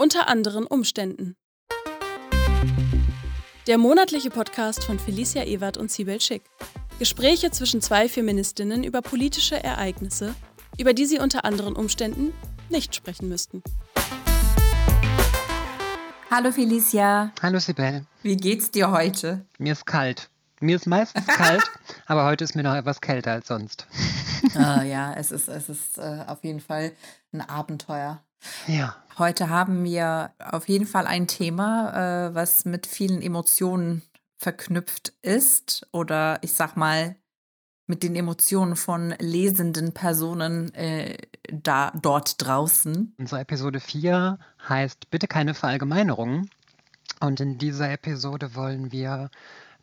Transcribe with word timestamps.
Unter 0.00 0.28
anderen 0.28 0.64
Umständen. 0.64 1.36
Der 3.66 3.76
monatliche 3.76 4.30
Podcast 4.30 4.82
von 4.82 4.98
Felicia 4.98 5.44
Ewert 5.44 5.76
und 5.76 5.90
Sibel 5.90 6.22
Schick. 6.22 6.42
Gespräche 6.98 7.50
zwischen 7.50 7.82
zwei 7.82 8.08
Feministinnen 8.08 8.82
über 8.82 9.02
politische 9.02 9.62
Ereignisse, 9.62 10.34
über 10.78 10.94
die 10.94 11.04
sie 11.04 11.18
unter 11.18 11.44
anderen 11.44 11.76
Umständen 11.76 12.32
nicht 12.70 12.94
sprechen 12.94 13.28
müssten. 13.28 13.62
Hallo 16.30 16.50
Felicia. 16.50 17.32
Hallo 17.42 17.58
Sibel. 17.58 18.06
Wie 18.22 18.38
geht's 18.38 18.70
dir 18.70 18.90
heute? 18.92 19.44
Mir 19.58 19.74
ist 19.74 19.84
kalt. 19.84 20.30
Mir 20.60 20.76
ist 20.76 20.86
meistens 20.86 21.26
kalt, 21.26 21.70
aber 22.06 22.24
heute 22.24 22.44
ist 22.44 22.56
mir 22.56 22.62
noch 22.62 22.74
etwas 22.74 23.02
kälter 23.02 23.32
als 23.32 23.48
sonst. 23.48 23.86
ah, 24.54 24.82
ja, 24.82 25.12
es 25.12 25.30
ist, 25.30 25.48
es 25.48 25.68
ist 25.68 25.98
äh, 25.98 26.24
auf 26.26 26.42
jeden 26.42 26.60
Fall 26.60 26.92
ein 27.34 27.42
Abenteuer. 27.42 28.22
Ja. 28.66 28.96
Heute 29.18 29.48
haben 29.48 29.84
wir 29.84 30.32
auf 30.38 30.68
jeden 30.68 30.86
Fall 30.86 31.06
ein 31.06 31.26
Thema, 31.26 32.28
äh, 32.28 32.34
was 32.34 32.64
mit 32.64 32.86
vielen 32.86 33.20
Emotionen 33.20 34.02
verknüpft 34.38 35.12
ist 35.20 35.86
oder 35.92 36.38
ich 36.42 36.54
sag 36.54 36.76
mal 36.76 37.16
mit 37.86 38.02
den 38.02 38.16
Emotionen 38.16 38.76
von 38.76 39.14
lesenden 39.18 39.92
Personen 39.92 40.72
äh, 40.74 41.18
da 41.52 41.92
dort 42.00 42.40
draußen. 42.40 43.14
Unsere 43.18 43.40
Episode 43.40 43.80
4 43.80 44.38
heißt 44.68 45.10
Bitte 45.10 45.26
keine 45.26 45.54
Verallgemeinerungen. 45.54 46.48
Und 47.20 47.40
in 47.40 47.58
dieser 47.58 47.90
Episode 47.90 48.54
wollen 48.54 48.92
wir 48.92 49.28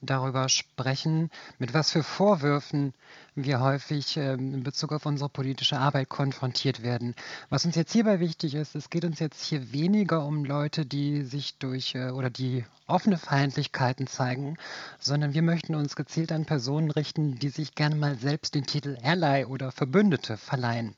darüber 0.02 0.50
sprechen, 0.50 1.30
mit 1.60 1.74
was 1.74 1.92
für 1.92 2.04
Vorwürfen 2.04 2.94
wir 3.36 3.60
häufig 3.60 4.18
ähm, 4.18 4.54
in 4.54 4.64
Bezug 4.64 4.92
auf 4.92 5.06
unsere 5.06 5.30
politische 5.30 5.78
Arbeit 5.78 6.10
konfrontiert 6.10 6.82
werden. 6.84 7.16
Was 7.50 7.66
uns 7.66 7.76
jetzt 7.76 7.94
hierbei 7.94 8.20
wichtig 8.20 8.56
ist, 8.56 8.76
es 8.76 8.90
geht 8.90 9.06
uns 9.06 9.20
jetzt 9.20 9.44
hier 9.44 9.72
weniger 9.72 10.26
um 10.26 10.44
Leute, 10.44 10.86
die 10.86 11.24
sich 11.24 11.58
durch 11.58 11.96
äh, 11.96 12.10
oder 12.10 12.30
die 12.30 12.66
offene 12.88 13.18
Feindlichkeiten 13.18 14.08
zeigen, 14.08 14.58
sondern 15.00 15.34
wir 15.34 15.42
möchten 15.44 15.76
uns 15.76 15.96
gezielt 15.96 16.32
an 16.32 16.46
Personen 16.46 16.92
richten, 16.92 17.38
die 17.38 17.50
sich 17.50 17.76
gerne 17.76 17.96
mal 17.96 18.18
selbst 18.18 18.56
den 18.56 18.66
Titel 18.66 18.98
Ally 19.04 19.46
oder 19.46 19.72
Verbündete 19.72 20.38
verleihen. 20.38 20.96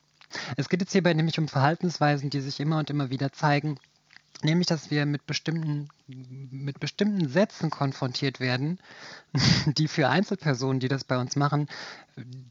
Es 0.56 0.68
geht 0.68 0.80
jetzt 0.80 0.92
hierbei 0.92 1.12
nämlich 1.12 1.38
um 1.38 1.48
Verhaltensweisen, 1.48 2.30
die 2.30 2.40
sich 2.40 2.60
immer 2.60 2.78
und 2.78 2.90
immer 2.90 3.10
wieder 3.10 3.32
zeigen, 3.32 3.78
Nämlich, 4.42 4.68
dass 4.68 4.90
wir 4.90 5.04
mit 5.04 5.26
bestimmten, 5.26 5.88
mit 6.06 6.80
bestimmten 6.80 7.28
Sätzen 7.28 7.68
konfrontiert 7.68 8.40
werden, 8.40 8.78
die 9.66 9.86
für 9.86 10.08
Einzelpersonen, 10.08 10.80
die 10.80 10.88
das 10.88 11.04
bei 11.04 11.18
uns 11.18 11.36
machen, 11.36 11.68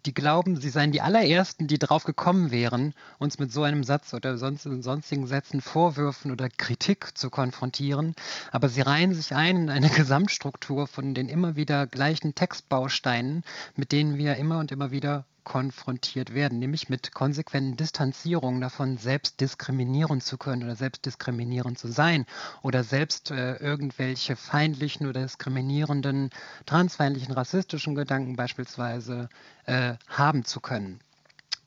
die 0.05 0.13
glauben, 0.13 0.59
sie 0.59 0.69
seien 0.69 0.91
die 0.91 1.01
allerersten, 1.01 1.67
die 1.67 1.79
drauf 1.79 2.03
gekommen 2.03 2.51
wären, 2.51 2.93
uns 3.17 3.39
mit 3.39 3.51
so 3.51 3.63
einem 3.63 3.83
Satz 3.83 4.13
oder 4.13 4.37
sonst, 4.37 4.63
sonstigen 4.63 5.27
Sätzen 5.27 5.61
Vorwürfen 5.61 6.31
oder 6.31 6.49
Kritik 6.49 7.17
zu 7.17 7.29
konfrontieren. 7.29 8.15
Aber 8.51 8.69
sie 8.69 8.81
reihen 8.81 9.13
sich 9.13 9.35
ein 9.35 9.57
in 9.57 9.69
eine 9.69 9.89
Gesamtstruktur 9.89 10.87
von 10.87 11.13
den 11.13 11.29
immer 11.29 11.55
wieder 11.55 11.87
gleichen 11.87 12.35
Textbausteinen, 12.35 13.43
mit 13.75 13.91
denen 13.91 14.17
wir 14.17 14.35
immer 14.35 14.59
und 14.59 14.71
immer 14.71 14.91
wieder 14.91 15.25
konfrontiert 15.49 16.35
werden, 16.35 16.59
nämlich 16.59 16.89
mit 16.89 17.11
konsequenten 17.11 17.75
Distanzierungen 17.75 18.61
davon, 18.61 18.97
selbst 18.97 19.41
diskriminieren 19.41 20.21
zu 20.21 20.37
können 20.37 20.63
oder 20.63 20.75
selbst 20.75 21.07
diskriminierend 21.07 21.79
zu 21.79 21.87
sein 21.87 22.27
oder 22.61 22.83
selbst 22.83 23.31
äh, 23.31 23.55
irgendwelche 23.55 24.35
feindlichen 24.35 25.07
oder 25.07 25.23
diskriminierenden, 25.23 26.29
transfeindlichen, 26.67 27.33
rassistischen 27.33 27.95
Gedanken 27.95 28.35
beispielsweise 28.35 29.27
äh, 29.65 29.95
haben 30.07 30.45
zu 30.45 30.59
können. 30.59 30.99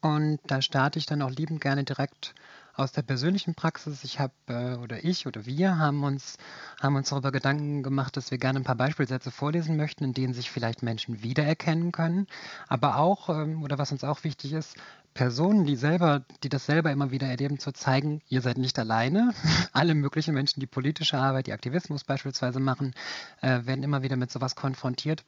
Und 0.00 0.40
da 0.46 0.60
starte 0.60 0.98
ich 0.98 1.06
dann 1.06 1.22
auch 1.22 1.30
liebend 1.30 1.60
gerne 1.60 1.84
direkt 1.84 2.34
aus 2.74 2.92
der 2.92 3.02
persönlichen 3.02 3.54
Praxis. 3.54 4.04
Ich 4.04 4.18
habe 4.18 4.32
äh, 4.48 4.74
oder 4.76 5.04
ich 5.04 5.26
oder 5.26 5.46
wir 5.46 5.78
haben 5.78 6.04
uns, 6.04 6.38
haben 6.80 6.96
uns 6.96 7.10
darüber 7.10 7.30
Gedanken 7.30 7.82
gemacht, 7.82 8.16
dass 8.16 8.30
wir 8.30 8.38
gerne 8.38 8.60
ein 8.60 8.64
paar 8.64 8.76
Beispielsätze 8.76 9.30
vorlesen 9.30 9.76
möchten, 9.76 10.04
in 10.04 10.14
denen 10.14 10.34
sich 10.34 10.50
vielleicht 10.50 10.82
Menschen 10.82 11.22
wiedererkennen 11.22 11.92
können. 11.92 12.26
Aber 12.68 12.96
auch, 12.96 13.28
ähm, 13.28 13.62
oder 13.62 13.78
was 13.78 13.92
uns 13.92 14.04
auch 14.04 14.24
wichtig 14.24 14.52
ist, 14.54 14.76
Personen, 15.14 15.66
die 15.66 15.76
selber, 15.76 16.24
die 16.42 16.48
das 16.48 16.64
selber 16.64 16.90
immer 16.90 17.10
wieder 17.10 17.26
erleben, 17.26 17.58
zu 17.58 17.72
zeigen, 17.72 18.22
ihr 18.28 18.40
seid 18.40 18.56
nicht 18.56 18.78
alleine. 18.78 19.34
Alle 19.72 19.94
möglichen 19.94 20.34
Menschen, 20.34 20.60
die 20.60 20.66
politische 20.66 21.18
Arbeit, 21.18 21.46
die 21.46 21.52
Aktivismus 21.52 22.04
beispielsweise 22.04 22.60
machen, 22.60 22.94
äh, 23.42 23.66
werden 23.66 23.84
immer 23.84 24.02
wieder 24.02 24.16
mit 24.16 24.30
sowas 24.30 24.56
konfrontiert 24.56 25.24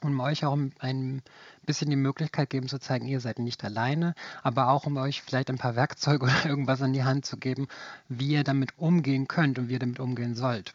um 0.00 0.20
euch 0.20 0.44
auch 0.44 0.56
ein 0.78 1.22
bisschen 1.64 1.90
die 1.90 1.96
Möglichkeit 1.96 2.50
geben 2.50 2.68
zu 2.68 2.78
zeigen, 2.78 3.08
ihr 3.08 3.20
seid 3.20 3.38
nicht 3.38 3.64
alleine, 3.64 4.14
aber 4.42 4.68
auch 4.68 4.86
um 4.86 4.96
euch 4.96 5.22
vielleicht 5.22 5.50
ein 5.50 5.58
paar 5.58 5.76
Werkzeuge 5.76 6.24
oder 6.26 6.46
irgendwas 6.46 6.82
an 6.82 6.92
die 6.92 7.04
Hand 7.04 7.26
zu 7.26 7.36
geben, 7.36 7.68
wie 8.08 8.28
ihr 8.28 8.44
damit 8.44 8.78
umgehen 8.78 9.28
könnt 9.28 9.58
und 9.58 9.68
wie 9.68 9.74
ihr 9.74 9.78
damit 9.78 10.00
umgehen 10.00 10.34
sollt. 10.34 10.74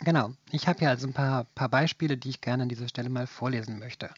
Genau, 0.00 0.32
ich 0.50 0.68
habe 0.68 0.80
hier 0.80 0.90
also 0.90 1.06
ein 1.06 1.14
paar, 1.14 1.44
paar 1.54 1.70
Beispiele, 1.70 2.18
die 2.18 2.28
ich 2.28 2.40
gerne 2.42 2.64
an 2.64 2.68
dieser 2.68 2.88
Stelle 2.88 3.08
mal 3.08 3.26
vorlesen 3.26 3.78
möchte. 3.78 4.10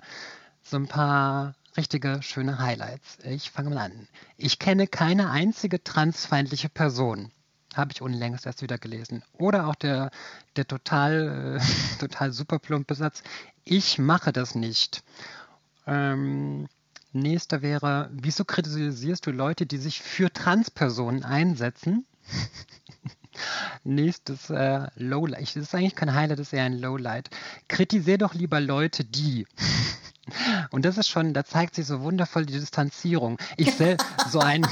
So 0.62 0.76
ein 0.76 0.88
paar 0.88 1.54
richtige 1.76 2.20
schöne 2.22 2.58
Highlights. 2.58 3.18
Ich 3.22 3.50
fange 3.50 3.70
mal 3.70 3.78
an. 3.78 4.08
Ich 4.36 4.58
kenne 4.58 4.88
keine 4.88 5.30
einzige 5.30 5.82
transfeindliche 5.82 6.68
Person. 6.68 7.30
Habe 7.74 7.92
ich 7.92 8.02
unlängst 8.02 8.46
erst 8.46 8.62
wieder 8.62 8.78
gelesen. 8.78 9.22
Oder 9.34 9.66
auch 9.66 9.74
der, 9.74 10.10
der 10.56 10.66
total, 10.66 11.58
äh, 11.60 11.98
total 12.00 12.32
super 12.32 12.58
plumpe 12.58 12.94
Satz. 12.94 13.22
Ich 13.64 13.98
mache 13.98 14.32
das 14.32 14.54
nicht. 14.54 15.02
Ähm, 15.86 16.68
nächster 17.12 17.62
wäre, 17.62 18.08
wieso 18.12 18.44
kritisierst 18.44 19.26
du 19.26 19.30
Leute, 19.30 19.66
die 19.66 19.78
sich 19.78 20.00
für 20.00 20.32
Transpersonen 20.32 21.24
einsetzen? 21.24 22.06
Nächstes 23.84 24.50
äh, 24.50 24.88
Lowlight. 24.96 25.56
Das 25.56 25.56
ist 25.56 25.74
eigentlich 25.74 25.94
kein 25.94 26.14
Highlight, 26.14 26.38
das 26.38 26.48
ist 26.48 26.52
eher 26.52 26.64
ein 26.64 26.78
Lowlight. 26.78 27.30
Kritisier 27.68 28.18
doch 28.18 28.34
lieber 28.34 28.60
Leute, 28.60 29.04
die. 29.04 29.46
Und 30.70 30.84
das 30.84 30.98
ist 30.98 31.08
schon, 31.08 31.32
da 31.32 31.44
zeigt 31.44 31.74
sich 31.74 31.86
so 31.86 32.00
wundervoll 32.02 32.44
die 32.44 32.58
Distanzierung. 32.58 33.38
Ich 33.56 33.74
sel 33.74 33.96
so 34.28 34.40
ein, 34.40 34.66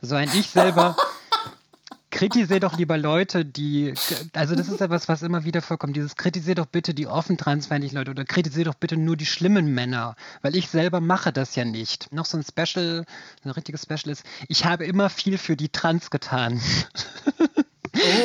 so 0.00 0.16
ein 0.16 0.28
Ich 0.34 0.48
selber 0.48 0.96
kritisiere 2.18 2.58
doch 2.58 2.76
lieber 2.76 2.98
Leute, 2.98 3.44
die, 3.44 3.94
also 4.32 4.56
das 4.56 4.68
ist 4.68 4.80
etwas, 4.80 5.08
was 5.08 5.22
immer 5.22 5.44
wieder 5.44 5.62
vorkommt, 5.62 5.94
dieses 5.94 6.16
kritisiere 6.16 6.56
doch 6.56 6.66
bitte 6.66 6.92
die 6.92 7.06
offen 7.06 7.38
transfeindlichen 7.38 7.96
Leute 7.96 8.10
oder 8.10 8.24
kritisiere 8.24 8.64
doch 8.64 8.74
bitte 8.74 8.96
nur 8.96 9.16
die 9.16 9.24
schlimmen 9.24 9.72
Männer, 9.72 10.16
weil 10.42 10.56
ich 10.56 10.68
selber 10.68 11.00
mache 11.00 11.32
das 11.32 11.54
ja 11.54 11.64
nicht. 11.64 12.12
Noch 12.12 12.24
so 12.24 12.36
ein 12.36 12.42
Special, 12.42 13.04
ein 13.44 13.50
richtiges 13.50 13.82
Special 13.82 14.10
ist, 14.10 14.24
ich 14.48 14.64
habe 14.64 14.84
immer 14.84 15.10
viel 15.10 15.38
für 15.38 15.56
die 15.56 15.68
Trans 15.68 16.10
getan. 16.10 16.60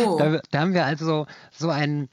Oh. 0.05 0.17
da, 0.19 0.41
da 0.49 0.59
haben 0.59 0.73
wir 0.73 0.85
also 0.85 1.27
so 1.51 1.69
einen 1.69 2.09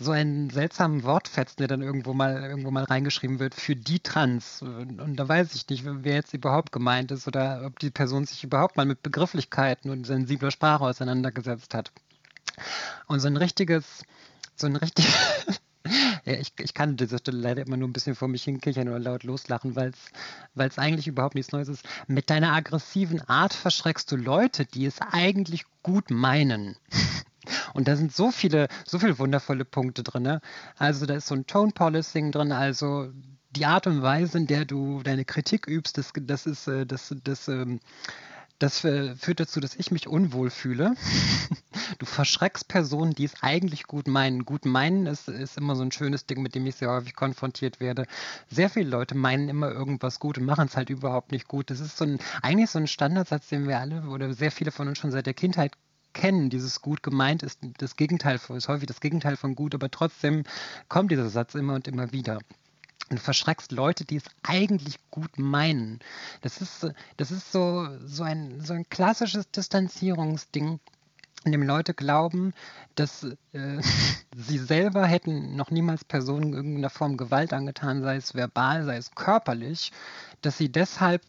so 0.00 0.12
einen 0.12 0.50
seltsamen 0.50 1.04
Wortfetzen, 1.04 1.58
der 1.58 1.68
dann 1.68 1.82
irgendwo 1.82 2.14
mal 2.14 2.42
irgendwo 2.42 2.70
mal 2.70 2.84
reingeschrieben 2.84 3.38
wird 3.38 3.54
für 3.54 3.76
die 3.76 4.00
Trans. 4.00 4.62
Und 4.62 5.16
da 5.16 5.28
weiß 5.28 5.54
ich 5.54 5.68
nicht, 5.68 5.84
wer 5.84 6.14
jetzt 6.14 6.32
überhaupt 6.34 6.72
gemeint 6.72 7.10
ist 7.10 7.28
oder 7.28 7.62
ob 7.66 7.78
die 7.78 7.90
Person 7.90 8.24
sich 8.24 8.42
überhaupt 8.42 8.76
mal 8.76 8.86
mit 8.86 9.02
Begrifflichkeiten 9.02 9.90
und 9.90 10.06
sensibler 10.06 10.50
Sprache 10.50 10.84
auseinandergesetzt 10.84 11.74
hat. 11.74 11.92
Und 13.06 13.20
so 13.20 13.28
ein 13.28 13.36
richtiges, 13.36 14.04
so 14.56 14.66
ein 14.66 14.76
richtig 14.76 15.06
Ja, 16.24 16.34
ich, 16.34 16.52
ich 16.58 16.74
kann 16.74 16.90
an 16.90 16.96
dieser 16.96 17.18
Stelle 17.18 17.38
leider 17.38 17.62
immer 17.62 17.76
nur 17.76 17.88
ein 17.88 17.92
bisschen 17.92 18.14
vor 18.14 18.28
mich 18.28 18.44
hinkichern 18.44 18.88
oder 18.88 18.98
laut 18.98 19.22
loslachen, 19.22 19.76
weil 19.76 19.92
es 20.54 20.78
eigentlich 20.78 21.08
überhaupt 21.08 21.34
nichts 21.34 21.52
Neues 21.52 21.68
ist. 21.68 21.84
Mit 22.06 22.30
deiner 22.30 22.52
aggressiven 22.52 23.22
Art 23.22 23.54
verschreckst 23.54 24.10
du 24.12 24.16
Leute, 24.16 24.66
die 24.66 24.84
es 24.84 25.00
eigentlich 25.00 25.64
gut 25.82 26.10
meinen. 26.10 26.76
Und 27.74 27.88
da 27.88 27.96
sind 27.96 28.12
so 28.12 28.30
viele, 28.30 28.68
so 28.86 28.98
viele 28.98 29.18
wundervolle 29.18 29.64
Punkte 29.64 30.02
drin. 30.02 30.22
Ne? 30.22 30.40
Also 30.76 31.06
da 31.06 31.14
ist 31.14 31.26
so 31.26 31.34
ein 31.34 31.46
Tone 31.46 31.72
Policing 31.72 32.32
drin, 32.32 32.52
also 32.52 33.10
die 33.50 33.66
Art 33.66 33.86
und 33.86 34.02
Weise, 34.02 34.38
in 34.38 34.46
der 34.46 34.64
du 34.64 35.02
deine 35.02 35.24
Kritik 35.24 35.66
übst, 35.66 35.98
das, 35.98 36.12
das 36.14 36.46
ist, 36.46 36.68
äh, 36.68 36.86
das, 36.86 37.14
das, 37.24 37.48
ähm, 37.48 37.80
das 38.60 38.80
führt 38.80 39.40
dazu, 39.40 39.58
dass 39.58 39.74
ich 39.74 39.90
mich 39.90 40.06
unwohl 40.06 40.50
fühle. 40.50 40.94
Du 41.98 42.06
verschreckst 42.06 42.68
Personen, 42.68 43.14
die 43.14 43.24
es 43.24 43.42
eigentlich 43.42 43.84
gut 43.84 44.06
meinen. 44.06 44.44
Gut 44.44 44.64
meinen 44.64 45.06
ist, 45.06 45.28
ist 45.28 45.58
immer 45.58 45.76
so 45.76 45.82
ein 45.82 45.92
schönes 45.92 46.24
Ding, 46.24 46.40
mit 46.40 46.54
dem 46.54 46.64
ich 46.64 46.76
sehr 46.76 46.88
häufig 46.88 47.14
konfrontiert 47.14 47.80
werde. 47.80 48.06
Sehr 48.48 48.70
viele 48.70 48.88
Leute 48.88 49.14
meinen 49.16 49.48
immer 49.48 49.70
irgendwas 49.70 50.18
gut 50.20 50.38
und 50.38 50.44
machen 50.44 50.66
es 50.66 50.76
halt 50.76 50.88
überhaupt 50.88 51.32
nicht 51.32 51.48
gut. 51.48 51.68
Das 51.68 51.80
ist 51.80 51.96
so 51.98 52.04
ein, 52.04 52.18
eigentlich 52.42 52.70
so 52.70 52.78
ein 52.78 52.86
Standardsatz, 52.86 53.48
den 53.48 53.68
wir 53.68 53.80
alle 53.80 54.04
oder 54.04 54.32
sehr 54.32 54.52
viele 54.52 54.70
von 54.70 54.88
uns 54.88 54.98
schon 54.98 55.10
seit 55.10 55.26
der 55.26 55.34
Kindheit 55.34 55.72
kennen. 56.12 56.50
Dieses 56.50 56.80
gut 56.80 57.02
gemeint 57.02 57.42
ist 57.42 57.60
das 57.78 57.96
Gegenteil, 57.96 58.36
ist 58.36 58.68
häufig 58.68 58.86
das 58.86 59.00
Gegenteil 59.00 59.36
von 59.36 59.54
gut, 59.54 59.74
aber 59.74 59.90
trotzdem 59.90 60.44
kommt 60.88 61.10
dieser 61.10 61.28
Satz 61.30 61.54
immer 61.54 61.74
und 61.74 61.88
immer 61.88 62.12
wieder. 62.12 62.38
Und 63.10 63.18
du 63.18 63.22
verschreckst 63.22 63.72
Leute, 63.72 64.04
die 64.04 64.16
es 64.16 64.24
eigentlich 64.42 64.98
gut 65.10 65.38
meinen. 65.38 65.98
Das 66.42 66.60
ist, 66.60 66.86
das 67.16 67.30
ist 67.32 67.50
so, 67.50 67.88
so, 68.06 68.22
ein, 68.22 68.60
so 68.60 68.72
ein 68.72 68.88
klassisches 68.88 69.50
Distanzierungsding, 69.50 70.78
in 71.44 71.52
dem 71.52 71.62
Leute 71.62 71.94
glauben, 71.94 72.52
dass 72.94 73.24
äh, 73.52 73.80
sie 74.36 74.58
selber 74.58 75.06
hätten 75.06 75.56
noch 75.56 75.70
niemals 75.70 76.04
Personen 76.04 76.48
in 76.48 76.54
irgendeiner 76.54 76.90
Form 76.90 77.16
Gewalt 77.16 77.52
angetan, 77.52 78.02
sei 78.02 78.16
es 78.16 78.34
verbal, 78.34 78.84
sei 78.84 78.96
es 78.96 79.14
körperlich, 79.14 79.90
dass 80.42 80.58
sie 80.58 80.70
deshalb 80.70 81.22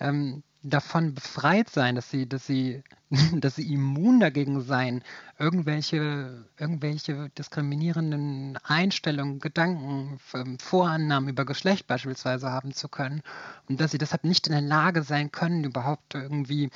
ähm, 0.00 0.42
davon 0.70 1.14
befreit 1.14 1.70
sein, 1.70 1.94
dass 1.94 2.10
sie, 2.10 2.28
dass 2.28 2.46
sie, 2.46 2.82
dass 3.34 3.56
sie 3.56 3.72
immun 3.72 4.20
dagegen 4.20 4.60
seien, 4.60 5.02
irgendwelche, 5.38 6.44
irgendwelche 6.58 7.30
diskriminierenden 7.30 8.58
Einstellungen, 8.64 9.38
Gedanken, 9.38 10.18
ähm, 10.34 10.58
Vorannahmen 10.58 11.28
über 11.28 11.44
Geschlecht 11.44 11.86
beispielsweise 11.86 12.50
haben 12.50 12.72
zu 12.72 12.88
können 12.88 13.22
und 13.68 13.80
dass 13.80 13.92
sie 13.92 13.98
deshalb 13.98 14.24
nicht 14.24 14.46
in 14.46 14.52
der 14.52 14.62
Lage 14.62 15.02
sein 15.02 15.30
können, 15.30 15.64
überhaupt 15.64 16.14
irgendwie 16.14 16.70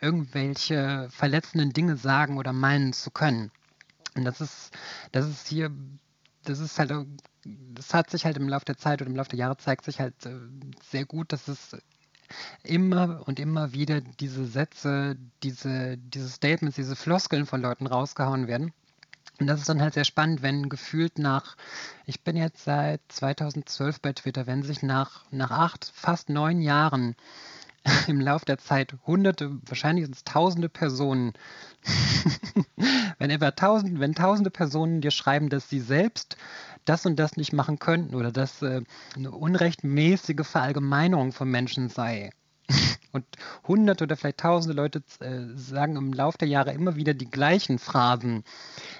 irgendwelche 0.00 1.08
verletzenden 1.10 1.72
Dinge 1.72 1.96
sagen 1.96 2.38
oder 2.38 2.52
meinen 2.52 2.92
zu 2.92 3.10
können. 3.10 3.50
Und 4.14 4.24
das 4.24 4.40
ist, 4.40 4.70
das 5.12 5.28
ist 5.28 5.46
hier, 5.46 5.70
das 6.44 6.58
ist 6.58 6.78
halt, 6.78 6.92
das 7.44 7.94
hat 7.94 8.10
sich 8.10 8.24
halt 8.24 8.38
im 8.38 8.48
Laufe 8.48 8.64
der 8.64 8.78
Zeit 8.78 9.00
oder 9.00 9.10
im 9.10 9.16
Laufe 9.16 9.30
der 9.30 9.38
Jahre 9.38 9.56
zeigt 9.58 9.84
sich 9.84 10.00
halt 10.00 10.26
äh, 10.26 10.34
sehr 10.82 11.04
gut, 11.04 11.32
dass 11.32 11.48
es 11.48 11.76
immer 12.62 13.22
und 13.26 13.40
immer 13.40 13.72
wieder 13.72 14.00
diese 14.00 14.46
Sätze, 14.46 15.16
diese, 15.42 15.96
diese 15.98 16.28
Statements, 16.28 16.76
diese 16.76 16.96
Floskeln 16.96 17.46
von 17.46 17.62
Leuten 17.62 17.86
rausgehauen 17.86 18.46
werden. 18.48 18.72
Und 19.38 19.48
das 19.48 19.60
ist 19.60 19.68
dann 19.68 19.82
halt 19.82 19.94
sehr 19.94 20.04
spannend, 20.04 20.42
wenn 20.42 20.68
gefühlt 20.68 21.18
nach, 21.18 21.56
ich 22.06 22.22
bin 22.22 22.36
jetzt 22.36 22.64
seit 22.64 23.00
2012 23.08 24.00
bei 24.00 24.12
Twitter, 24.12 24.46
wenn 24.46 24.62
sich 24.62 24.82
nach, 24.82 25.24
nach 25.30 25.50
acht, 25.50 25.90
fast 25.94 26.30
neun 26.30 26.62
Jahren 26.62 27.16
im 28.06 28.20
Laufe 28.20 28.46
der 28.46 28.58
Zeit 28.58 28.94
hunderte, 29.06 29.58
wahrscheinlich 29.66 30.06
sind 30.06 30.16
es 30.16 30.24
tausende 30.24 30.70
Personen, 30.70 31.34
wenn 33.18 33.30
etwa 33.30 33.50
tausend, 33.50 34.00
wenn 34.00 34.14
tausende 34.14 34.50
Personen 34.50 35.02
dir 35.02 35.10
schreiben, 35.10 35.50
dass 35.50 35.68
sie 35.68 35.80
selbst 35.80 36.38
das 36.88 37.04
und 37.06 37.16
das 37.16 37.36
nicht 37.36 37.52
machen 37.52 37.78
könnten 37.78 38.14
oder 38.14 38.32
dass 38.32 38.62
äh, 38.62 38.82
eine 39.14 39.30
unrechtmäßige 39.30 40.46
Verallgemeinerung 40.46 41.32
von 41.32 41.50
Menschen 41.50 41.88
sei. 41.88 42.30
Und 43.12 43.24
hunderte 43.66 44.04
oder 44.04 44.16
vielleicht 44.16 44.38
tausende 44.38 44.76
Leute 44.76 45.02
äh, 45.20 45.56
sagen 45.56 45.96
im 45.96 46.12
Laufe 46.12 46.36
der 46.38 46.48
Jahre 46.48 46.72
immer 46.72 46.96
wieder 46.96 47.14
die 47.14 47.30
gleichen 47.30 47.78
Phrasen, 47.78 48.44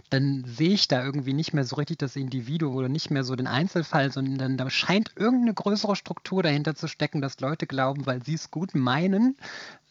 dann 0.08 0.44
sehe 0.46 0.70
ich 0.70 0.88
da 0.88 1.04
irgendwie 1.04 1.34
nicht 1.34 1.52
mehr 1.52 1.64
so 1.64 1.76
richtig 1.76 1.98
das 1.98 2.16
Individuum 2.16 2.76
oder 2.76 2.88
nicht 2.88 3.10
mehr 3.10 3.24
so 3.24 3.34
den 3.36 3.46
Einzelfall, 3.48 4.12
sondern 4.12 4.56
da 4.56 4.70
scheint 4.70 5.12
irgendeine 5.16 5.52
größere 5.52 5.96
Struktur 5.96 6.42
dahinter 6.42 6.74
zu 6.74 6.86
stecken, 6.86 7.20
dass 7.20 7.40
Leute 7.40 7.66
glauben, 7.66 8.06
weil 8.06 8.22
sie 8.22 8.34
es 8.34 8.50
gut 8.50 8.74
meinen, 8.74 9.36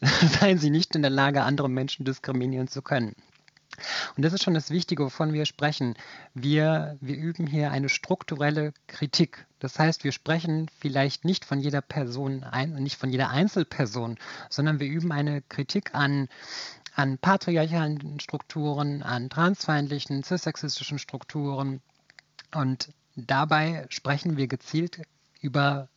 seien 0.40 0.58
sie 0.58 0.70
nicht 0.70 0.96
in 0.96 1.02
der 1.02 1.10
Lage, 1.10 1.42
andere 1.42 1.70
Menschen 1.70 2.04
diskriminieren 2.04 2.68
zu 2.68 2.82
können. 2.82 3.14
Und 4.16 4.24
das 4.24 4.32
ist 4.32 4.44
schon 4.44 4.54
das 4.54 4.70
Wichtige, 4.70 5.04
wovon 5.04 5.32
wir 5.32 5.46
sprechen. 5.46 5.94
Wir, 6.34 6.96
wir 7.00 7.16
üben 7.16 7.46
hier 7.46 7.70
eine 7.70 7.88
strukturelle 7.88 8.72
Kritik. 8.86 9.46
Das 9.58 9.78
heißt, 9.78 10.04
wir 10.04 10.12
sprechen 10.12 10.70
vielleicht 10.78 11.24
nicht 11.24 11.44
von 11.44 11.60
jeder 11.60 11.80
Person, 11.80 12.44
ein, 12.44 12.74
nicht 12.74 12.96
von 12.96 13.10
jeder 13.10 13.30
Einzelperson, 13.30 14.18
sondern 14.50 14.80
wir 14.80 14.86
üben 14.86 15.12
eine 15.12 15.42
Kritik 15.42 15.94
an, 15.94 16.28
an 16.94 17.18
patriarchalen 17.18 18.20
Strukturen, 18.20 19.02
an 19.02 19.30
transfeindlichen, 19.30 20.22
cissexistischen 20.22 20.98
Strukturen. 20.98 21.80
Und 22.54 22.92
dabei 23.16 23.86
sprechen 23.88 24.36
wir 24.36 24.46
gezielt 24.46 25.02
über 25.40 25.88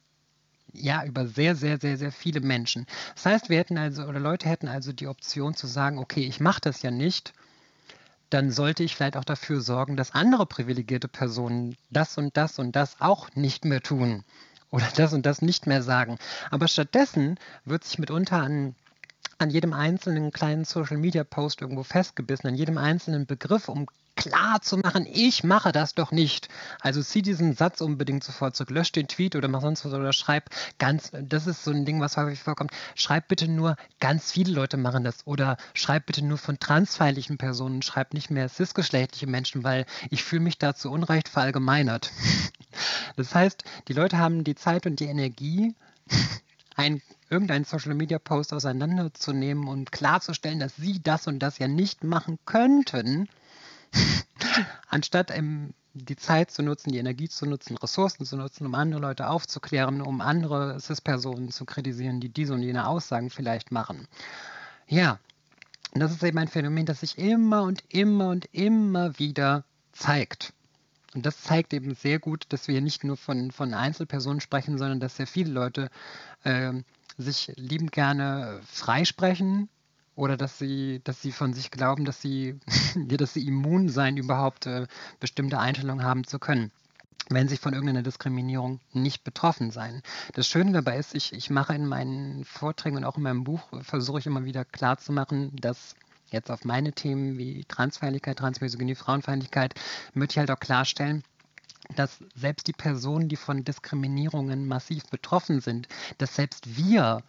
ja, 0.73 1.03
über 1.03 1.27
sehr, 1.27 1.55
sehr, 1.55 1.79
sehr, 1.79 1.97
sehr 1.97 2.11
viele 2.11 2.41
Menschen. 2.41 2.85
Das 3.15 3.25
heißt, 3.25 3.49
wir 3.49 3.57
hätten 3.57 3.77
also, 3.77 4.03
oder 4.03 4.19
Leute 4.19 4.47
hätten 4.47 4.67
also 4.67 4.93
die 4.93 5.07
Option 5.07 5.55
zu 5.55 5.67
sagen, 5.67 5.97
okay, 5.97 6.21
ich 6.21 6.39
mache 6.39 6.61
das 6.61 6.81
ja 6.81 6.91
nicht, 6.91 7.33
dann 8.29 8.51
sollte 8.51 8.83
ich 8.83 8.95
vielleicht 8.95 9.17
auch 9.17 9.23
dafür 9.23 9.61
sorgen, 9.61 9.97
dass 9.97 10.13
andere 10.13 10.45
privilegierte 10.45 11.07
Personen 11.07 11.75
das 11.89 12.17
und 12.17 12.35
das 12.37 12.59
und 12.59 12.75
das 12.75 13.01
auch 13.01 13.29
nicht 13.35 13.65
mehr 13.65 13.81
tun 13.81 14.23
oder 14.71 14.87
das 14.95 15.13
und 15.13 15.25
das 15.25 15.41
nicht 15.41 15.67
mehr 15.67 15.81
sagen. 15.81 16.17
Aber 16.51 16.67
stattdessen 16.67 17.39
wird 17.65 17.83
sich 17.83 17.99
mitunter 17.99 18.37
an 18.37 18.75
an 19.39 19.49
jedem 19.49 19.71
einzelnen 19.71 20.31
kleinen 20.31 20.65
Social 20.65 20.97
Media 20.97 21.23
Post 21.23 21.61
irgendwo 21.61 21.83
festgebissen, 21.83 22.49
an 22.49 22.55
jedem 22.55 22.77
einzelnen 22.77 23.25
Begriff, 23.25 23.69
um 23.69 23.87
klar 24.19 24.61
zu 24.61 24.77
machen, 24.77 25.07
ich 25.09 25.43
mache 25.45 25.71
das 25.71 25.95
doch 25.95 26.11
nicht. 26.11 26.49
Also 26.81 27.01
zieh 27.01 27.21
diesen 27.21 27.55
Satz 27.55 27.79
unbedingt 27.79 28.23
sofort 28.23 28.55
zurück, 28.55 28.69
lösch 28.69 28.91
den 28.91 29.07
Tweet 29.07 29.35
oder 29.35 29.47
mach 29.47 29.61
sonst 29.61 29.85
was 29.85 29.93
oder 29.93 30.11
schreib 30.11 30.49
ganz, 30.77 31.11
das 31.13 31.47
ist 31.47 31.63
so 31.63 31.71
ein 31.71 31.85
Ding, 31.85 32.01
was 32.01 32.17
häufig 32.17 32.41
vorkommt, 32.41 32.71
schreib 32.95 33.29
bitte 33.29 33.47
nur, 33.47 33.77
ganz 34.01 34.33
viele 34.33 34.51
Leute 34.51 34.75
machen 34.75 35.05
das 35.05 35.25
oder 35.25 35.55
schreib 35.73 36.05
bitte 36.05 36.23
nur 36.23 36.37
von 36.37 36.59
transfeindlichen 36.59 37.37
Personen, 37.37 37.81
schreib 37.81 38.13
nicht 38.13 38.29
mehr 38.29 38.49
cisgeschlechtliche 38.49 39.27
Menschen, 39.27 39.63
weil 39.63 39.85
ich 40.09 40.23
fühle 40.23 40.41
mich 40.41 40.57
da 40.57 40.75
zu 40.75 40.91
Unrecht 40.91 41.29
verallgemeinert. 41.29 42.11
Das 43.15 43.33
heißt, 43.33 43.63
die 43.87 43.93
Leute 43.93 44.19
haben 44.19 44.43
die 44.43 44.55
Zeit 44.55 44.85
und 44.85 44.99
die 44.99 45.05
Energie, 45.05 45.73
ein, 46.75 47.01
irgendeinen 47.29 47.65
Social 47.65 47.95
Media 47.95 48.19
Post 48.19 48.53
auseinanderzunehmen 48.53 49.67
und 49.67 49.91
klarzustellen, 49.91 50.59
dass 50.59 50.75
sie 50.75 51.01
das 51.01 51.27
und 51.27 51.39
das 51.39 51.57
ja 51.57 51.67
nicht 51.67 52.03
machen 52.03 52.37
könnten, 52.45 53.27
anstatt 54.89 55.31
im, 55.31 55.73
die 55.93 56.15
Zeit 56.15 56.51
zu 56.51 56.61
nutzen, 56.61 56.91
die 56.91 56.99
Energie 56.99 57.29
zu 57.29 57.45
nutzen, 57.45 57.77
Ressourcen 57.77 58.25
zu 58.25 58.37
nutzen, 58.37 58.65
um 58.65 58.75
andere 58.75 59.01
Leute 59.01 59.27
aufzuklären, 59.27 60.01
um 60.01 60.21
andere 60.21 60.79
CIS-Personen 60.79 61.51
zu 61.51 61.65
kritisieren, 61.65 62.19
die 62.19 62.29
diese 62.29 62.53
und 62.53 62.63
jene 62.63 62.87
Aussagen 62.87 63.29
vielleicht 63.29 63.71
machen. 63.71 64.07
Ja, 64.87 65.19
das 65.93 66.11
ist 66.11 66.23
eben 66.23 66.37
ein 66.37 66.47
Phänomen, 66.47 66.85
das 66.85 66.99
sich 66.99 67.17
immer 67.17 67.63
und 67.63 67.83
immer 67.89 68.29
und 68.29 68.45
immer 68.51 69.17
wieder 69.17 69.63
zeigt. 69.91 70.53
Und 71.15 71.25
das 71.25 71.41
zeigt 71.41 71.73
eben 71.73 71.95
sehr 71.95 72.19
gut, 72.19 72.45
dass 72.49 72.67
wir 72.67 72.81
nicht 72.81 73.03
nur 73.03 73.17
von, 73.17 73.51
von 73.51 73.73
Einzelpersonen 73.73 74.41
sprechen, 74.41 74.77
sondern 74.77 74.99
dass 74.99 75.17
sehr 75.17 75.25
viele 75.25 75.51
Leute 75.51 75.89
äh, 76.43 76.73
sich 77.17 77.51
liebend 77.55 77.91
gerne 77.91 78.61
freisprechen 78.65 79.69
oder 80.19 80.35
dass 80.35 80.59
sie, 80.59 81.01
dass 81.03 81.21
sie 81.21 81.31
von 81.31 81.53
sich 81.53 81.71
glauben, 81.71 82.05
dass 82.05 82.21
sie, 82.21 82.59
dass 82.95 83.33
sie 83.33 83.47
immun 83.47 83.89
sein, 83.89 84.17
überhaupt 84.17 84.67
äh, 84.67 84.85
bestimmte 85.19 85.59
Einstellungen 85.59 86.05
haben 86.05 86.25
zu 86.25 86.39
können 86.39 86.71
wenn 87.31 87.47
sie 87.47 87.57
von 87.57 87.73
irgendeiner 87.73 88.01
Diskriminierung 88.01 88.79
nicht 88.91 89.23
betroffen 89.23 89.69
sein. 89.69 90.01
Das 90.33 90.47
Schöne 90.47 90.71
dabei 90.71 90.97
ist, 90.97 91.13
ich, 91.13 91.31
ich 91.31 91.51
mache 91.51 91.75
in 91.75 91.85
meinen 91.85 92.43
Vorträgen 92.43 92.97
und 92.97 93.03
auch 93.03 93.17
in 93.17 93.23
meinem 93.23 93.43
Buch, 93.43 93.61
versuche 93.83 94.17
ich 94.17 94.25
immer 94.25 94.45
wieder 94.45 94.65
klarzumachen, 94.65 95.55
dass 95.55 95.95
jetzt 96.31 96.49
auf 96.49 96.65
meine 96.65 96.91
Themen 96.91 97.37
wie 97.37 97.65
Transfeindlichkeit, 97.65 98.39
Transmisogynie, 98.39 98.95
Frauenfeindlichkeit, 98.95 99.75
möchte 100.15 100.33
ich 100.33 100.37
halt 100.39 100.49
auch 100.49 100.59
klarstellen, 100.59 101.23
dass 101.95 102.17
selbst 102.35 102.65
die 102.65 102.73
Personen, 102.73 103.29
die 103.29 103.35
von 103.35 103.63
Diskriminierungen 103.63 104.67
massiv 104.67 105.05
betroffen 105.11 105.61
sind, 105.61 105.87
dass 106.17 106.35
selbst 106.35 106.77
wir 106.77 107.21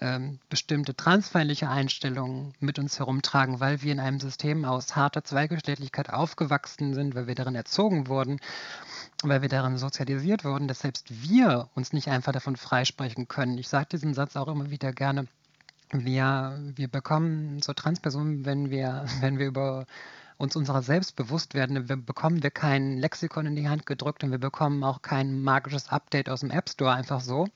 ähm, 0.00 0.38
bestimmte 0.48 0.94
transfeindliche 0.94 1.68
Einstellungen 1.68 2.54
mit 2.60 2.78
uns 2.78 2.98
herumtragen, 2.98 3.60
weil 3.60 3.82
wir 3.82 3.92
in 3.92 4.00
einem 4.00 4.20
System 4.20 4.64
aus 4.64 4.94
harter 4.94 5.24
Zweigeschlechtlichkeit 5.24 6.10
aufgewachsen 6.10 6.94
sind, 6.94 7.14
weil 7.14 7.26
wir 7.26 7.34
darin 7.34 7.54
erzogen 7.54 8.06
wurden, 8.06 8.38
weil 9.22 9.42
wir 9.42 9.48
darin 9.48 9.76
sozialisiert 9.76 10.44
wurden, 10.44 10.68
dass 10.68 10.80
selbst 10.80 11.22
wir 11.22 11.68
uns 11.74 11.92
nicht 11.92 12.08
einfach 12.08 12.32
davon 12.32 12.56
freisprechen 12.56 13.26
können. 13.28 13.58
Ich 13.58 13.68
sage 13.68 13.88
diesen 13.92 14.14
Satz 14.14 14.36
auch 14.36 14.48
immer 14.48 14.70
wieder 14.70 14.92
gerne. 14.92 15.26
Wir, 15.90 16.58
wir 16.76 16.88
bekommen 16.88 17.60
so 17.62 17.72
Transpersonen, 17.72 18.44
wenn 18.44 18.70
wir, 18.70 19.04
wenn 19.20 19.38
wir 19.38 19.46
über 19.46 19.86
uns 20.38 20.54
unserer 20.54 20.82
selbst 20.82 21.16
bewusst 21.16 21.54
werden, 21.54 21.88
wir 21.88 21.96
bekommen 21.96 22.42
wir 22.42 22.50
kein 22.50 22.96
Lexikon 22.96 23.46
in 23.46 23.56
die 23.56 23.68
Hand 23.68 23.86
gedrückt 23.86 24.22
und 24.22 24.30
wir 24.30 24.38
bekommen 24.38 24.84
auch 24.84 25.02
kein 25.02 25.42
magisches 25.42 25.88
Update 25.88 26.30
aus 26.30 26.40
dem 26.40 26.52
App 26.52 26.70
Store 26.70 26.92
einfach 26.92 27.20
so, 27.20 27.48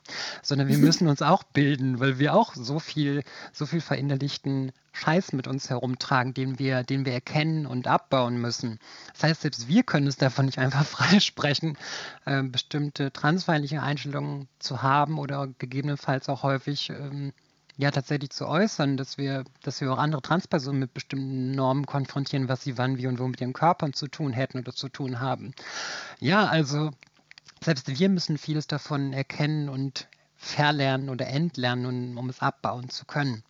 sondern 0.42 0.68
wir 0.68 0.78
müssen 0.86 1.06
uns 1.06 1.22
auch 1.22 1.44
bilden, 1.44 2.00
weil 2.00 2.18
wir 2.18 2.34
auch 2.34 2.54
so 2.54 2.80
viel, 2.80 3.22
so 3.52 3.66
viel 3.66 3.80
verinnerlichten 3.80 4.72
Scheiß 4.92 5.32
mit 5.32 5.46
uns 5.46 5.70
herumtragen, 5.70 6.34
den 6.34 6.58
wir, 6.58 6.82
den 6.82 7.06
wir 7.06 7.12
erkennen 7.12 7.66
und 7.66 7.86
abbauen 7.86 8.40
müssen. 8.40 8.78
Das 9.12 9.22
heißt, 9.22 9.42
selbst 9.42 9.68
wir 9.68 9.84
können 9.84 10.06
es 10.06 10.16
davon 10.16 10.46
nicht 10.46 10.58
einfach 10.58 10.84
freisprechen, 10.86 11.78
äh, 12.24 12.42
bestimmte 12.42 13.12
transfeindliche 13.12 13.80
Einstellungen 13.80 14.48
zu 14.58 14.82
haben 14.82 15.18
oder 15.18 15.48
gegebenenfalls 15.58 16.28
auch 16.28 16.42
häufig 16.42 16.90
ähm, 16.90 17.32
ja 17.76 17.90
tatsächlich 17.90 18.30
zu 18.30 18.46
äußern, 18.46 18.96
dass 18.96 19.18
wir, 19.18 19.44
dass 19.62 19.80
wir 19.80 19.92
auch 19.92 19.98
andere 19.98 20.22
Transpersonen 20.22 20.80
mit 20.80 20.94
bestimmten 20.94 21.52
Normen 21.52 21.86
konfrontieren, 21.86 22.48
was 22.48 22.62
sie 22.62 22.78
wann, 22.78 22.98
wie 22.98 23.06
und 23.06 23.18
wo 23.18 23.26
mit 23.26 23.40
ihren 23.40 23.52
Körpern 23.52 23.92
zu 23.92 24.08
tun 24.08 24.32
hätten 24.32 24.58
oder 24.58 24.72
zu 24.72 24.88
tun 24.88 25.20
haben. 25.20 25.54
Ja, 26.20 26.46
also 26.46 26.90
selbst 27.62 27.88
wir 27.88 28.08
müssen 28.08 28.38
vieles 28.38 28.66
davon 28.66 29.12
erkennen 29.12 29.68
und 29.68 30.08
verlernen 30.36 31.08
oder 31.08 31.26
entlernen, 31.28 32.18
um 32.18 32.28
es 32.28 32.40
abbauen 32.40 32.88
zu 32.88 33.04
können. 33.04 33.44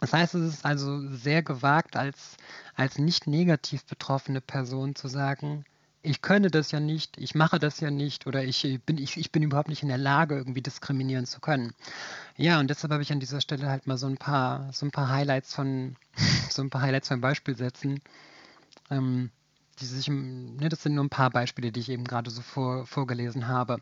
Das 0.00 0.12
heißt, 0.12 0.34
es 0.36 0.54
ist 0.54 0.64
also 0.64 1.12
sehr 1.12 1.42
gewagt, 1.42 1.96
als, 1.96 2.36
als 2.76 2.98
nicht 2.98 3.26
negativ 3.26 3.84
betroffene 3.84 4.40
Person 4.40 4.94
zu 4.94 5.08
sagen, 5.08 5.64
ich 6.02 6.22
könne 6.22 6.50
das 6.50 6.70
ja 6.70 6.80
nicht, 6.80 7.18
ich 7.18 7.34
mache 7.34 7.58
das 7.58 7.80
ja 7.80 7.90
nicht 7.90 8.26
oder 8.26 8.44
ich 8.44 8.80
bin, 8.86 8.98
ich, 8.98 9.16
ich 9.16 9.32
bin 9.32 9.42
überhaupt 9.42 9.68
nicht 9.68 9.82
in 9.82 9.88
der 9.88 9.98
Lage, 9.98 10.36
irgendwie 10.36 10.62
diskriminieren 10.62 11.26
zu 11.26 11.40
können. 11.40 11.72
Ja, 12.36 12.60
und 12.60 12.68
deshalb 12.70 12.92
habe 12.92 13.02
ich 13.02 13.12
an 13.12 13.20
dieser 13.20 13.40
Stelle 13.40 13.68
halt 13.68 13.86
mal 13.86 13.98
so 13.98 14.06
ein 14.06 14.16
paar, 14.16 14.72
so 14.72 14.86
ein 14.86 14.90
paar 14.90 15.08
Highlights 15.08 15.54
von, 15.54 15.96
so 16.50 16.62
ein 16.62 16.70
paar 16.70 16.82
Highlights 16.82 17.08
von 17.08 17.20
Beispielsätzen, 17.20 18.00
ähm, 18.90 19.30
die 19.80 19.86
sich, 19.86 20.08
ne, 20.08 20.68
das 20.68 20.82
sind 20.82 20.94
nur 20.94 21.04
ein 21.04 21.10
paar 21.10 21.30
Beispiele, 21.30 21.72
die 21.72 21.80
ich 21.80 21.88
eben 21.88 22.04
gerade 22.04 22.30
so 22.30 22.42
vor, 22.42 22.86
vorgelesen 22.86 23.48
habe. 23.48 23.80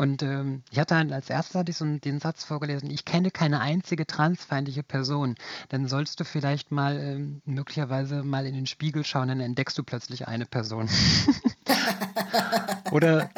Und 0.00 0.22
ähm, 0.22 0.62
ich 0.70 0.78
hatte 0.78 0.96
halt 0.96 1.12
als 1.12 1.28
erstes 1.28 1.56
hatte 1.56 1.72
ich 1.72 1.76
so 1.76 1.84
den 1.84 2.20
Satz 2.20 2.42
vorgelesen, 2.42 2.90
ich 2.90 3.04
kenne 3.04 3.30
keine 3.30 3.60
einzige 3.60 4.06
transfeindliche 4.06 4.82
Person. 4.82 5.34
Dann 5.68 5.88
sollst 5.88 6.18
du 6.18 6.24
vielleicht 6.24 6.70
mal 6.70 6.98
ähm, 6.98 7.42
möglicherweise 7.44 8.22
mal 8.22 8.46
in 8.46 8.54
den 8.54 8.66
Spiegel 8.66 9.04
schauen, 9.04 9.28
dann 9.28 9.40
entdeckst 9.40 9.76
du 9.76 9.82
plötzlich 9.82 10.26
eine 10.26 10.46
Person. 10.46 10.88
oder 12.92 13.28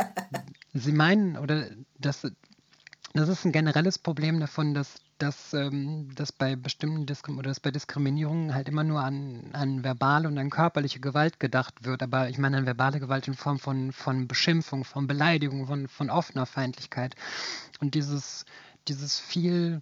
sie 0.72 0.92
meinen, 0.92 1.36
oder 1.36 1.66
das, 1.98 2.30
das 3.12 3.28
ist 3.28 3.44
ein 3.44 3.50
generelles 3.50 3.98
Problem 3.98 4.38
davon, 4.38 4.72
dass 4.72 5.00
dass, 5.22 5.54
ähm, 5.54 6.12
dass 6.16 6.32
bei 6.32 6.56
bestimmten 6.56 7.06
Diskrim 7.06 7.38
oder 7.38 7.50
dass 7.50 7.60
bei 7.60 7.70
Diskriminierungen 7.70 8.54
halt 8.54 8.68
immer 8.68 8.82
nur 8.82 9.00
an, 9.00 9.50
an 9.52 9.84
verbale 9.84 10.26
und 10.26 10.36
an 10.36 10.50
körperliche 10.50 10.98
Gewalt 10.98 11.38
gedacht 11.38 11.84
wird. 11.84 12.02
Aber 12.02 12.28
ich 12.28 12.38
meine 12.38 12.56
an 12.56 12.66
verbale 12.66 12.98
Gewalt 12.98 13.28
in 13.28 13.34
Form 13.34 13.60
von, 13.60 13.92
von 13.92 14.26
Beschimpfung, 14.26 14.84
von 14.84 15.06
Beleidigung, 15.06 15.66
von, 15.66 15.86
von 15.86 16.10
offener 16.10 16.44
Feindlichkeit. 16.44 17.14
Und 17.80 17.94
dieses, 17.94 18.44
dieses 18.88 19.20
viel 19.20 19.80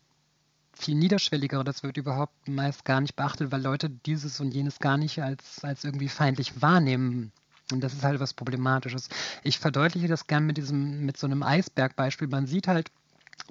viel 0.74 0.94
niederschwelligere, 0.94 1.62
das 1.62 1.82
wird 1.82 1.98
überhaupt 1.98 2.48
meist 2.48 2.84
gar 2.86 3.00
nicht 3.02 3.14
beachtet, 3.14 3.52
weil 3.52 3.60
Leute 3.60 3.90
dieses 3.90 4.40
und 4.40 4.54
jenes 4.54 4.78
gar 4.78 4.96
nicht 4.96 5.22
als, 5.22 5.62
als 5.62 5.84
irgendwie 5.84 6.08
feindlich 6.08 6.62
wahrnehmen. 6.62 7.32
Und 7.70 7.82
das 7.82 7.92
ist 7.92 8.02
halt 8.02 8.18
was 8.18 8.34
Problematisches. 8.34 9.08
Ich 9.42 9.58
verdeutliche 9.58 10.08
das 10.08 10.26
gern 10.26 10.46
mit 10.46 10.56
diesem, 10.56 11.04
mit 11.04 11.16
so 11.16 11.26
einem 11.26 11.42
Eisbergbeispiel. 11.42 12.28
Man 12.28 12.46
sieht 12.46 12.66
halt, 12.66 12.90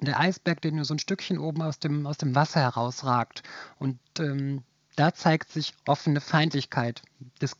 der 0.00 0.18
Eisberg, 0.20 0.60
der 0.62 0.72
nur 0.72 0.84
so 0.84 0.94
ein 0.94 0.98
Stückchen 0.98 1.38
oben 1.38 1.62
aus 1.62 1.78
dem, 1.78 2.06
aus 2.06 2.18
dem 2.18 2.34
Wasser 2.34 2.60
herausragt. 2.60 3.42
Und 3.78 3.98
ähm, 4.18 4.62
da 4.96 5.14
zeigt 5.14 5.50
sich 5.50 5.74
offene 5.86 6.20
Feindlichkeit. 6.20 7.02
Das, 7.38 7.56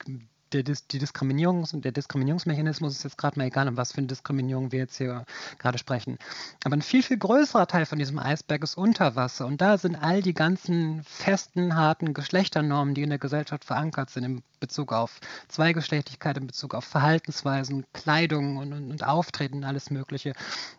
der, 0.52 0.62
die 0.62 0.98
Diskriminierungs 0.98 1.70
der 1.72 1.92
Diskriminierungsmechanismus 1.92 2.96
ist 2.96 3.04
jetzt 3.04 3.18
gerade 3.18 3.38
mal 3.38 3.46
egal, 3.46 3.68
um 3.68 3.76
was 3.76 3.92
für 3.92 3.98
eine 3.98 4.06
Diskriminierung 4.06 4.72
wir 4.72 4.80
jetzt 4.80 4.96
hier 4.96 5.24
gerade 5.58 5.78
sprechen. 5.78 6.18
Aber 6.64 6.76
ein 6.76 6.82
viel, 6.82 7.02
viel 7.02 7.18
größerer 7.18 7.66
Teil 7.66 7.86
von 7.86 7.98
diesem 7.98 8.18
Eisberg 8.18 8.62
ist 8.62 8.76
unter 8.76 9.16
Wasser. 9.16 9.46
Und 9.46 9.60
da 9.60 9.78
sind 9.78 9.96
all 9.96 10.22
die 10.22 10.34
ganzen 10.34 11.02
festen, 11.04 11.76
harten 11.76 12.14
Geschlechternormen, 12.14 12.94
die 12.94 13.02
in 13.02 13.10
der 13.10 13.18
Gesellschaft 13.18 13.64
verankert 13.64 14.10
sind, 14.10 14.24
in 14.24 14.42
Bezug 14.58 14.92
auf 14.92 15.20
Zweigeschlechtlichkeit, 15.48 16.36
in 16.36 16.46
Bezug 16.46 16.74
auf 16.74 16.84
Verhaltensweisen, 16.84 17.86
Kleidung 17.92 18.56
und, 18.56 18.72
und, 18.72 18.90
und 18.90 19.04
Auftreten, 19.04 19.64
alles 19.64 19.90
Mögliche. 19.90 20.34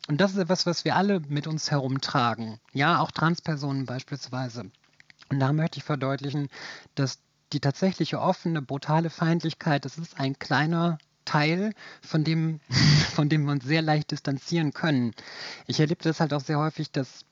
Und 0.07 0.21
das 0.21 0.31
ist 0.31 0.37
etwas, 0.37 0.65
was 0.65 0.85
wir 0.85 0.95
alle 0.95 1.21
mit 1.21 1.47
uns 1.47 1.71
herumtragen. 1.71 2.59
Ja, 2.73 2.99
auch 2.99 3.11
Transpersonen 3.11 3.85
beispielsweise. 3.85 4.71
Und 5.29 5.39
da 5.39 5.53
möchte 5.53 5.77
ich 5.77 5.85
verdeutlichen, 5.85 6.49
dass 6.95 7.19
die 7.53 7.59
tatsächliche 7.59 8.19
offene, 8.19 8.61
brutale 8.61 9.09
Feindlichkeit, 9.09 9.85
das 9.85 9.97
ist 9.97 10.19
ein 10.19 10.39
kleiner 10.39 10.97
Teil, 11.25 11.73
von 12.01 12.23
dem, 12.23 12.59
von 13.13 13.29
dem 13.29 13.45
wir 13.45 13.51
uns 13.51 13.65
sehr 13.65 13.81
leicht 13.81 14.11
distanzieren 14.11 14.73
können. 14.73 15.13
Ich 15.67 15.79
erlebe 15.79 16.03
das 16.03 16.19
halt 16.19 16.33
auch 16.33 16.41
sehr 16.41 16.59
häufig, 16.59 16.91
dass 16.91 17.25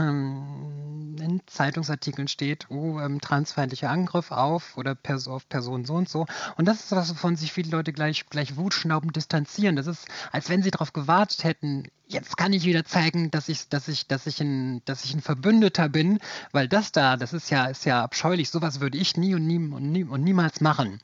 ähm, 0.00 1.16
in 1.20 1.40
Zeitungsartikeln 1.46 2.28
steht, 2.28 2.66
oh, 2.70 2.98
ähm, 2.98 3.20
transfeindlicher 3.20 3.90
Angriff 3.90 4.30
auf 4.30 4.76
oder 4.76 4.94
Pers 4.94 5.28
auf 5.28 5.48
Person 5.48 5.84
so 5.84 5.94
und 5.94 6.08
so. 6.08 6.26
Und 6.56 6.66
das 6.66 6.84
ist 6.84 6.92
was, 6.92 7.10
wovon 7.10 7.36
sich 7.36 7.52
viele 7.52 7.70
Leute 7.70 7.92
gleich, 7.92 8.26
gleich 8.26 8.56
wutschnaubend 8.56 9.14
distanzieren. 9.16 9.76
Das 9.76 9.86
ist, 9.86 10.08
als 10.32 10.48
wenn 10.48 10.62
sie 10.62 10.70
darauf 10.70 10.92
gewartet 10.92 11.44
hätten, 11.44 11.84
jetzt 12.08 12.36
kann 12.36 12.52
ich 12.52 12.64
wieder 12.64 12.84
zeigen, 12.84 13.30
dass 13.30 13.48
ich, 13.48 13.68
dass 13.68 13.88
ich, 13.88 14.06
dass 14.06 14.26
ich 14.26 14.40
ein, 14.40 14.82
dass 14.84 15.04
ich 15.04 15.14
ein 15.14 15.20
Verbündeter 15.20 15.88
bin, 15.88 16.18
weil 16.52 16.68
das 16.68 16.92
da, 16.92 17.16
das 17.16 17.32
ist 17.32 17.50
ja, 17.50 17.66
ist 17.66 17.84
ja 17.84 18.02
abscheulich. 18.02 18.50
Sowas 18.50 18.80
würde 18.80 18.98
ich 18.98 19.16
nie 19.16 19.34
und, 19.34 19.46
nie, 19.46 19.58
und, 19.58 19.92
nie, 19.92 20.04
und 20.04 20.24
niemals 20.24 20.60
machen. 20.60 21.00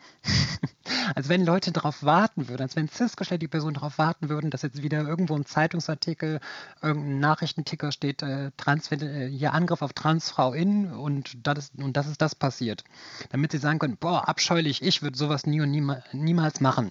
Als 1.15 1.29
wenn 1.29 1.45
Leute 1.45 1.73
darauf 1.73 2.03
warten 2.03 2.49
würden, 2.49 2.63
als 2.63 2.77
wenn 2.77 2.89
cisgeschlechtliche 2.89 3.51
Personen 3.51 3.75
darauf 3.75 3.99
warten 3.99 4.29
würden, 4.29 4.51
dass 4.51 4.63
jetzt 4.63 4.83
wieder 4.83 5.03
irgendwo 5.07 5.37
im 5.37 5.47
Zeitungsartikel, 5.47 6.41
irgendein 6.83 7.21
Nachrichtenticker 7.21 7.93
steht, 7.93 8.23
äh, 8.23 8.51
Trans, 8.57 8.91
äh, 8.93 9.29
hier 9.29 9.53
Angriff 9.53 9.83
auf 9.83 9.93
Transfrau 9.93 10.53
in 10.53 10.93
und 10.93 11.47
das, 11.47 11.59
ist, 11.59 11.75
und 11.77 11.97
das 11.97 12.07
ist 12.07 12.21
das 12.21 12.35
passiert. 12.35 12.85
Damit 13.31 13.53
sie 13.53 13.59
sagen 13.59 13.79
können, 13.79 13.97
boah, 13.97 14.29
abscheulich, 14.29 14.83
ich 14.83 15.03
würde 15.03 15.17
sowas 15.17 15.47
nie 15.47 15.61
und 15.61 15.71
nie, 15.71 15.87
niemals 16.13 16.61
machen. 16.61 16.91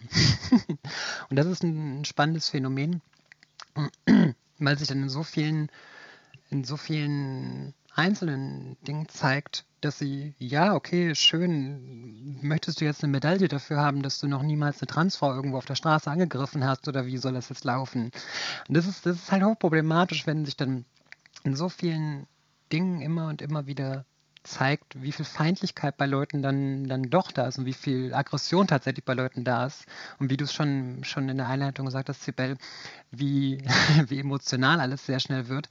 und 1.29 1.36
das 1.36 1.48
ist 1.48 1.63
ein 1.63 2.05
spannendes 2.05 2.50
Phänomen 2.50 3.01
weil 4.60 4.77
sich 4.77 4.88
dann 4.88 5.03
in 5.03 5.10
so 5.10 5.24
vielen, 5.24 5.69
in 6.50 6.63
so 6.63 6.77
vielen 6.77 7.74
einzelnen 7.93 8.77
Dingen 8.88 9.07
zeigt, 9.10 9.65
dass 9.85 9.99
sie, 9.99 10.33
ja, 10.39 10.73
okay, 10.73 11.13
schön, 11.15 12.39
möchtest 12.41 12.81
du 12.81 12.85
jetzt 12.85 13.03
eine 13.03 13.11
Medaille 13.11 13.47
dafür 13.47 13.77
haben, 13.77 14.01
dass 14.01 14.19
du 14.19 14.27
noch 14.27 14.41
niemals 14.41 14.81
eine 14.81 14.87
Transfrau 14.87 15.33
irgendwo 15.33 15.57
auf 15.57 15.65
der 15.65 15.75
Straße 15.75 16.09
angegriffen 16.09 16.65
hast 16.65 16.87
oder 16.87 17.05
wie 17.05 17.17
soll 17.17 17.33
das 17.33 17.49
jetzt 17.49 17.63
laufen? 17.63 18.11
Und 18.67 18.75
das 18.75 18.87
ist, 18.87 19.05
das 19.05 19.17
ist 19.17 19.31
halt 19.31 19.43
hochproblematisch, 19.43 20.25
wenn 20.25 20.45
sich 20.45 20.57
dann 20.57 20.85
in 21.43 21.55
so 21.55 21.69
vielen 21.69 22.25
Dingen 22.71 23.01
immer 23.01 23.27
und 23.27 23.41
immer 23.41 23.67
wieder 23.67 24.05
zeigt, 24.43 25.01
wie 25.01 25.11
viel 25.11 25.25
Feindlichkeit 25.25 25.97
bei 25.97 26.05
Leuten 26.05 26.41
dann, 26.41 26.87
dann 26.87 27.03
doch 27.03 27.31
da 27.31 27.47
ist 27.47 27.57
und 27.57 27.65
wie 27.65 27.73
viel 27.73 28.13
Aggression 28.13 28.67
tatsächlich 28.67 29.05
bei 29.05 29.13
Leuten 29.13 29.43
da 29.43 29.65
ist. 29.65 29.85
Und 30.19 30.29
wie 30.29 30.37
du 30.37 30.45
es 30.45 30.53
schon, 30.53 31.03
schon 31.03 31.29
in 31.29 31.37
der 31.37 31.47
Einleitung 31.47 31.85
gesagt 31.85 32.09
hast, 32.09 32.23
Sibel, 32.23 32.57
wie, 33.11 33.63
wie 34.07 34.19
emotional 34.19 34.79
alles 34.79 35.05
sehr 35.05 35.19
schnell 35.19 35.47
wird, 35.47 35.69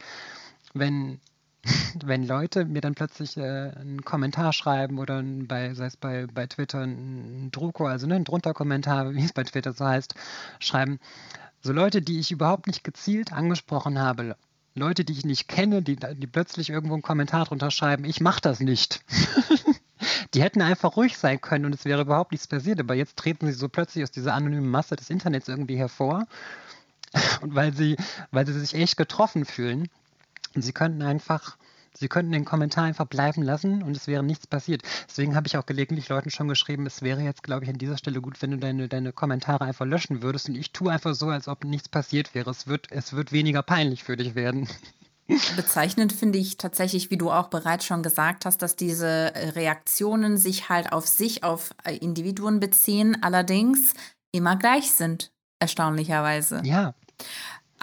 wenn, 0.72 1.20
wenn 2.04 2.26
Leute 2.26 2.64
mir 2.64 2.80
dann 2.80 2.94
plötzlich 2.94 3.36
äh, 3.36 3.70
einen 3.70 4.04
Kommentar 4.04 4.52
schreiben 4.52 4.98
oder 4.98 5.22
bei, 5.22 5.74
sei 5.74 5.86
es 5.86 5.96
bei, 5.96 6.26
bei 6.26 6.46
Twitter 6.46 6.82
ein 6.82 7.50
Druko, 7.52 7.86
also 7.86 8.06
ne, 8.06 8.16
ein 8.16 8.24
Drunter-Kommentar, 8.24 9.14
wie 9.14 9.24
es 9.24 9.32
bei 9.32 9.44
Twitter 9.44 9.72
so 9.72 9.84
heißt, 9.84 10.14
schreiben, 10.58 10.98
so 11.60 11.72
Leute, 11.72 12.02
die 12.02 12.18
ich 12.18 12.30
überhaupt 12.30 12.66
nicht 12.66 12.84
gezielt 12.84 13.32
angesprochen 13.32 13.98
habe, 13.98 14.36
Leute, 14.74 15.04
die 15.04 15.12
ich 15.12 15.24
nicht 15.24 15.48
kenne, 15.48 15.82
die, 15.82 15.96
die 15.96 16.26
plötzlich 16.26 16.68
irgendwo 16.68 16.94
einen 16.94 17.02
Kommentar 17.02 17.44
drunter 17.44 17.70
schreiben, 17.70 18.04
ich 18.04 18.20
mache 18.20 18.40
das 18.40 18.58
nicht. 18.60 19.04
die 20.34 20.42
hätten 20.42 20.62
einfach 20.62 20.96
ruhig 20.96 21.16
sein 21.16 21.40
können 21.40 21.64
und 21.64 21.74
es 21.74 21.84
wäre 21.84 22.02
überhaupt 22.02 22.32
nichts 22.32 22.48
passiert. 22.48 22.80
Aber 22.80 22.94
jetzt 22.94 23.16
treten 23.16 23.46
sie 23.46 23.52
so 23.52 23.68
plötzlich 23.68 24.02
aus 24.02 24.10
dieser 24.10 24.34
anonymen 24.34 24.68
Masse 24.68 24.96
des 24.96 25.10
Internets 25.10 25.48
irgendwie 25.48 25.76
hervor. 25.76 26.26
Und 27.40 27.54
weil 27.54 27.72
sie, 27.72 27.96
weil 28.32 28.46
sie 28.46 28.58
sich 28.58 28.74
echt 28.74 28.96
getroffen 28.96 29.44
fühlen. 29.44 29.88
Und 30.54 30.62
sie 30.62 30.72
könnten 30.72 31.02
einfach 31.02 31.56
Sie 31.96 32.08
könnten 32.08 32.32
den 32.32 32.44
Kommentar 32.44 32.84
einfach 32.84 33.06
bleiben 33.06 33.42
lassen 33.42 33.82
und 33.82 33.96
es 33.96 34.08
wäre 34.08 34.24
nichts 34.24 34.48
passiert. 34.48 34.82
Deswegen 35.08 35.36
habe 35.36 35.46
ich 35.46 35.56
auch 35.56 35.64
gelegentlich 35.64 36.08
Leuten 36.08 36.30
schon 36.30 36.48
geschrieben, 36.48 36.86
es 36.86 37.02
wäre 37.02 37.22
jetzt, 37.22 37.44
glaube 37.44 37.64
ich, 37.64 37.70
an 37.70 37.78
dieser 37.78 37.96
Stelle 37.96 38.20
gut, 38.20 38.42
wenn 38.42 38.50
du 38.50 38.58
deine, 38.58 38.88
deine 38.88 39.12
Kommentare 39.12 39.64
einfach 39.64 39.86
löschen 39.86 40.20
würdest. 40.20 40.48
Und 40.48 40.56
ich 40.56 40.72
tue 40.72 40.90
einfach 40.90 41.14
so, 41.14 41.28
als 41.28 41.46
ob 41.46 41.64
nichts 41.64 41.88
passiert 41.88 42.34
wäre. 42.34 42.50
Es 42.50 42.66
wird, 42.66 42.90
es 42.90 43.12
wird 43.12 43.30
weniger 43.30 43.62
peinlich 43.62 44.02
für 44.02 44.16
dich 44.16 44.34
werden. 44.34 44.68
Bezeichnend 45.56 46.12
finde 46.12 46.38
ich 46.38 46.58
tatsächlich, 46.58 47.10
wie 47.10 47.16
du 47.16 47.30
auch 47.30 47.48
bereits 47.48 47.86
schon 47.86 48.02
gesagt 48.02 48.44
hast, 48.44 48.60
dass 48.60 48.74
diese 48.76 49.32
Reaktionen 49.54 50.36
sich 50.36 50.68
halt 50.68 50.92
auf 50.92 51.06
sich, 51.06 51.44
auf 51.44 51.70
Individuen 52.00 52.58
beziehen, 52.60 53.22
allerdings 53.22 53.94
immer 54.32 54.56
gleich 54.56 54.90
sind, 54.90 55.32
erstaunlicherweise. 55.60 56.60
Ja. 56.64 56.94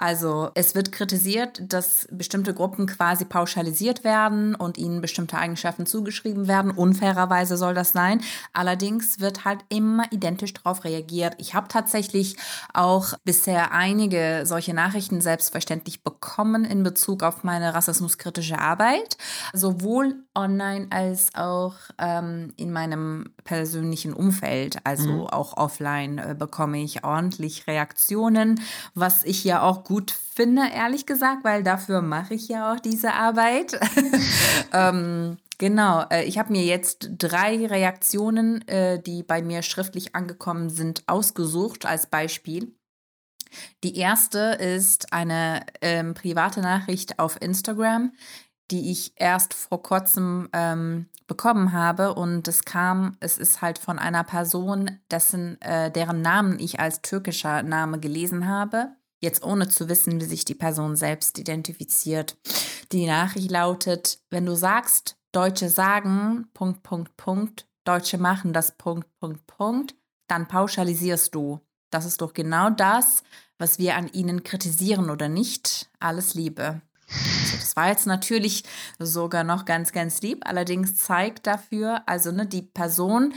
Also 0.02 0.50
es 0.54 0.74
wird 0.74 0.90
kritisiert, 0.90 1.62
dass 1.72 2.08
bestimmte 2.10 2.54
Gruppen 2.54 2.86
quasi 2.86 3.24
pauschalisiert 3.24 4.02
werden 4.02 4.56
und 4.56 4.76
ihnen 4.76 5.00
bestimmte 5.00 5.38
Eigenschaften 5.38 5.86
zugeschrieben 5.86 6.48
werden. 6.48 6.72
Unfairerweise 6.72 7.56
soll 7.56 7.72
das 7.72 7.92
sein. 7.92 8.20
Allerdings 8.52 9.20
wird 9.20 9.44
halt 9.44 9.60
immer 9.68 10.10
identisch 10.10 10.54
darauf 10.54 10.82
reagiert. 10.82 11.36
Ich 11.38 11.54
habe 11.54 11.68
tatsächlich 11.68 12.34
auch 12.74 13.14
bisher 13.22 13.70
einige 13.70 14.42
solche 14.44 14.74
Nachrichten 14.74 15.20
selbstverständlich 15.20 16.02
bekommen 16.02 16.64
in 16.64 16.82
Bezug 16.82 17.22
auf 17.22 17.44
meine 17.44 17.72
rassismuskritische 17.72 18.58
Arbeit, 18.58 19.16
sowohl 19.52 20.16
online 20.34 20.88
als 20.90 21.32
auch 21.36 21.74
ähm, 21.98 22.52
in 22.56 22.72
meinem 22.72 23.26
persönlichen 23.44 24.14
Umfeld, 24.14 24.78
also 24.82 25.10
mhm. 25.10 25.26
auch 25.28 25.56
offline 25.56 26.18
äh, 26.18 26.34
bekomme 26.36 26.82
ich 26.82 27.04
ordentlich 27.04 27.68
Reaktionen, 27.68 28.60
was 28.94 29.22
ich 29.22 29.44
ja 29.44 29.62
auch 29.62 29.84
gut 29.84 29.91
finde, 30.00 30.62
ehrlich 30.74 31.06
gesagt, 31.06 31.44
weil 31.44 31.62
dafür 31.62 32.02
mache 32.02 32.34
ich 32.34 32.48
ja 32.48 32.72
auch 32.72 32.80
diese 32.80 33.12
Arbeit. 33.12 33.78
ähm, 34.72 35.38
genau, 35.58 36.04
äh, 36.10 36.24
ich 36.24 36.38
habe 36.38 36.52
mir 36.52 36.64
jetzt 36.64 37.10
drei 37.18 37.66
Reaktionen, 37.66 38.66
äh, 38.68 39.00
die 39.00 39.22
bei 39.22 39.42
mir 39.42 39.62
schriftlich 39.62 40.14
angekommen 40.14 40.70
sind, 40.70 41.02
ausgesucht 41.06 41.84
als 41.86 42.06
Beispiel. 42.06 42.74
Die 43.84 43.96
erste 43.96 44.38
ist 44.38 45.12
eine 45.12 45.66
ähm, 45.82 46.14
private 46.14 46.60
Nachricht 46.60 47.18
auf 47.18 47.40
Instagram, 47.40 48.12
die 48.70 48.90
ich 48.90 49.12
erst 49.16 49.52
vor 49.52 49.82
kurzem 49.82 50.48
ähm, 50.54 51.06
bekommen 51.26 51.72
habe 51.72 52.14
und 52.14 52.48
es 52.48 52.64
kam, 52.64 53.16
es 53.20 53.36
ist 53.36 53.60
halt 53.60 53.78
von 53.78 53.98
einer 53.98 54.24
Person, 54.24 54.98
dessen, 55.10 55.60
äh, 55.60 55.90
deren 55.90 56.22
Namen 56.22 56.58
ich 56.58 56.80
als 56.80 57.02
türkischer 57.02 57.62
Name 57.62 58.00
gelesen 58.00 58.48
habe 58.48 58.92
jetzt 59.22 59.42
ohne 59.44 59.68
zu 59.68 59.88
wissen, 59.88 60.20
wie 60.20 60.24
sich 60.24 60.44
die 60.44 60.54
Person 60.54 60.96
selbst 60.96 61.38
identifiziert. 61.38 62.36
Die 62.92 63.06
Nachricht 63.06 63.50
lautet, 63.50 64.18
wenn 64.30 64.44
du 64.44 64.54
sagst, 64.54 65.16
Deutsche 65.32 65.70
sagen, 65.70 66.48
Punkt, 66.52 66.82
Punkt, 66.82 67.16
Punkt, 67.16 67.66
Deutsche 67.84 68.18
machen 68.18 68.52
das, 68.52 68.76
Punkt, 68.76 69.08
Punkt, 69.18 69.46
Punkt, 69.46 69.94
dann 70.28 70.46
pauschalisierst 70.46 71.34
du. 71.34 71.60
Das 71.90 72.04
ist 72.04 72.20
doch 72.20 72.32
genau 72.32 72.70
das, 72.70 73.22
was 73.58 73.78
wir 73.78 73.96
an 73.96 74.08
ihnen 74.08 74.42
kritisieren 74.42 75.10
oder 75.10 75.28
nicht. 75.28 75.90
Alles 76.00 76.34
Liebe. 76.34 76.82
Also 77.08 77.56
das 77.56 77.76
war 77.76 77.88
jetzt 77.88 78.06
natürlich 78.06 78.64
sogar 78.98 79.44
noch 79.44 79.64
ganz, 79.64 79.92
ganz 79.92 80.22
lieb. 80.22 80.42
Allerdings 80.46 80.96
zeigt 80.96 81.46
dafür, 81.46 82.02
also 82.06 82.32
ne, 82.32 82.46
die 82.46 82.62
Person 82.62 83.34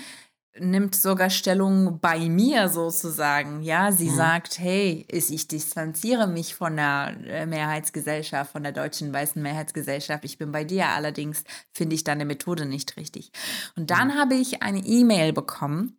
nimmt 0.59 0.95
sogar 0.95 1.29
Stellung 1.29 1.99
bei 1.99 2.19
mir 2.19 2.69
sozusagen. 2.69 3.61
Ja, 3.61 3.91
sie 3.91 4.09
mhm. 4.09 4.15
sagt, 4.15 4.59
hey, 4.59 5.05
ich 5.09 5.47
distanziere 5.47 6.27
mich 6.27 6.55
von 6.55 6.75
der 6.77 7.15
äh, 7.25 7.45
Mehrheitsgesellschaft, 7.45 8.51
von 8.51 8.63
der 8.63 8.71
deutschen 8.71 9.13
weißen 9.13 9.41
Mehrheitsgesellschaft. 9.41 10.23
Ich 10.25 10.37
bin 10.37 10.51
bei 10.51 10.63
dir. 10.63 10.87
Allerdings 10.87 11.43
finde 11.71 11.95
ich 11.95 12.03
deine 12.03 12.25
Methode 12.25 12.65
nicht 12.65 12.97
richtig. 12.97 13.31
Und 13.75 13.91
dann 13.91 14.09
mhm. 14.09 14.15
habe 14.15 14.35
ich 14.35 14.63
eine 14.63 14.79
E-Mail 14.79 15.33
bekommen, 15.33 15.97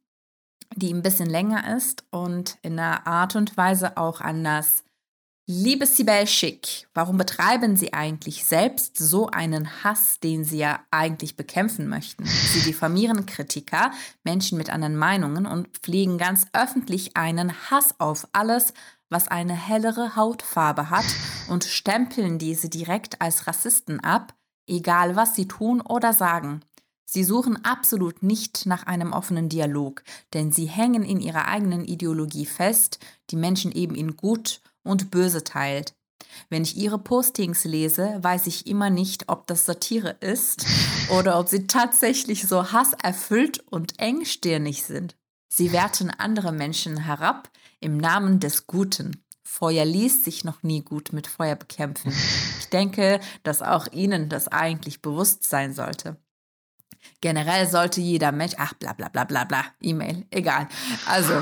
die 0.74 0.92
ein 0.92 1.02
bisschen 1.02 1.28
länger 1.28 1.76
ist 1.76 2.04
und 2.10 2.58
in 2.62 2.78
einer 2.78 3.06
Art 3.06 3.36
und 3.36 3.56
Weise 3.56 3.96
auch 3.96 4.20
anders 4.20 4.84
Liebe 5.48 5.86
Sibel 5.86 6.26
Schick, 6.26 6.88
warum 6.92 7.18
betreiben 7.18 7.76
Sie 7.76 7.92
eigentlich 7.92 8.44
selbst 8.44 8.98
so 8.98 9.28
einen 9.28 9.84
Hass, 9.84 10.18
den 10.18 10.42
Sie 10.42 10.58
ja 10.58 10.80
eigentlich 10.90 11.36
bekämpfen 11.36 11.86
möchten? 11.86 12.26
Sie 12.26 12.62
diffamieren 12.62 13.26
Kritiker, 13.26 13.92
Menschen 14.24 14.58
mit 14.58 14.70
anderen 14.70 14.96
Meinungen 14.96 15.46
und 15.46 15.68
pflegen 15.68 16.18
ganz 16.18 16.48
öffentlich 16.52 17.16
einen 17.16 17.52
Hass 17.70 17.94
auf 18.00 18.26
alles, 18.32 18.74
was 19.08 19.28
eine 19.28 19.54
hellere 19.54 20.16
Hautfarbe 20.16 20.90
hat 20.90 21.06
und 21.48 21.62
stempeln 21.62 22.40
diese 22.40 22.68
direkt 22.68 23.22
als 23.22 23.46
Rassisten 23.46 24.00
ab, 24.00 24.34
egal 24.66 25.14
was 25.14 25.36
sie 25.36 25.46
tun 25.46 25.80
oder 25.80 26.12
sagen. 26.12 26.62
Sie 27.04 27.22
suchen 27.22 27.64
absolut 27.64 28.24
nicht 28.24 28.66
nach 28.66 28.88
einem 28.88 29.12
offenen 29.12 29.48
Dialog, 29.48 30.02
denn 30.34 30.50
sie 30.50 30.66
hängen 30.66 31.04
in 31.04 31.20
ihrer 31.20 31.46
eigenen 31.46 31.84
Ideologie 31.84 32.46
fest, 32.46 32.98
die 33.30 33.36
Menschen 33.36 33.70
eben 33.70 33.94
in 33.94 34.16
gut 34.16 34.60
und 34.86 35.10
böse 35.10 35.44
teilt. 35.44 35.94
Wenn 36.48 36.62
ich 36.62 36.76
ihre 36.76 36.98
Postings 36.98 37.64
lese, 37.64 38.18
weiß 38.22 38.46
ich 38.46 38.66
immer 38.66 38.90
nicht, 38.90 39.28
ob 39.28 39.46
das 39.46 39.66
Satire 39.66 40.16
ist 40.20 40.64
oder 41.10 41.38
ob 41.38 41.48
sie 41.48 41.66
tatsächlich 41.66 42.46
so 42.46 42.72
hasserfüllt 42.72 43.60
und 43.70 43.98
engstirnig 43.98 44.84
sind. 44.84 45.16
Sie 45.48 45.72
werten 45.72 46.10
andere 46.10 46.52
Menschen 46.52 46.96
herab 46.98 47.50
im 47.80 47.96
Namen 47.96 48.40
des 48.40 48.66
Guten. 48.66 49.22
Feuer 49.42 49.84
ließ 49.84 50.24
sich 50.24 50.44
noch 50.44 50.62
nie 50.62 50.82
gut 50.82 51.12
mit 51.12 51.26
Feuer 51.26 51.54
bekämpfen. 51.54 52.12
Ich 52.58 52.68
denke, 52.68 53.20
dass 53.42 53.62
auch 53.62 53.86
Ihnen 53.92 54.28
das 54.28 54.48
eigentlich 54.48 55.00
bewusst 55.00 55.44
sein 55.44 55.72
sollte. 55.72 56.16
Generell 57.20 57.66
sollte 57.66 58.00
jeder 58.00 58.32
Mensch, 58.32 58.52
ach 58.58 58.74
bla 58.74 58.92
bla 58.92 59.08
bla 59.08 59.24
bla 59.24 59.44
bla, 59.44 59.64
E-Mail, 59.80 60.26
egal. 60.30 60.68
Also, 61.06 61.32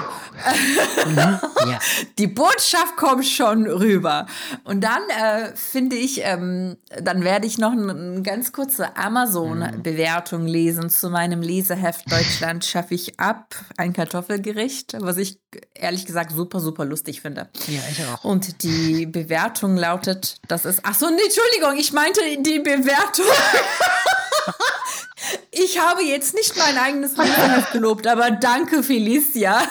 mhm, 1.06 1.16
ja. 1.16 1.78
die 2.18 2.28
Botschaft 2.28 2.96
kommt 2.96 3.26
schon 3.26 3.66
rüber. 3.66 4.26
Und 4.64 4.82
dann 4.82 5.02
äh, 5.08 5.54
finde 5.56 5.96
ich, 5.96 6.20
ähm, 6.22 6.76
dann 7.00 7.24
werde 7.24 7.46
ich 7.46 7.58
noch 7.58 7.72
eine 7.72 8.22
ganz 8.22 8.52
kurze 8.52 8.96
Amazon-Bewertung 8.96 10.46
lesen 10.46 10.90
zu 10.90 11.10
meinem 11.10 11.42
Leseheft 11.42 12.10
Deutschland 12.10 12.64
schaffe 12.64 12.94
ich 12.94 13.18
ab, 13.18 13.54
ein 13.76 13.92
Kartoffelgericht, 13.92 14.96
was 15.00 15.16
ich 15.16 15.38
ehrlich 15.74 16.06
gesagt 16.06 16.32
super, 16.32 16.60
super 16.60 16.84
lustig 16.84 17.20
finde. 17.20 17.48
Ja, 17.66 17.80
ich 17.90 18.04
auch. 18.04 18.24
Und 18.24 18.62
die 18.62 19.06
Bewertung 19.06 19.76
lautet, 19.76 20.36
das 20.48 20.64
ist, 20.64 20.80
ach 20.84 20.94
so, 20.94 21.08
nee, 21.08 21.22
Entschuldigung, 21.24 21.78
ich 21.78 21.92
meinte 21.92 22.20
die 22.38 22.58
Bewertung. 22.58 23.24
Ich 25.56 25.78
habe 25.78 26.02
jetzt 26.02 26.34
nicht 26.34 26.56
mein 26.56 26.76
eigenes 26.76 27.16
Leseheft 27.16 27.72
gelobt, 27.72 28.06
aber 28.06 28.30
danke, 28.32 28.82
Felicia. 28.82 29.62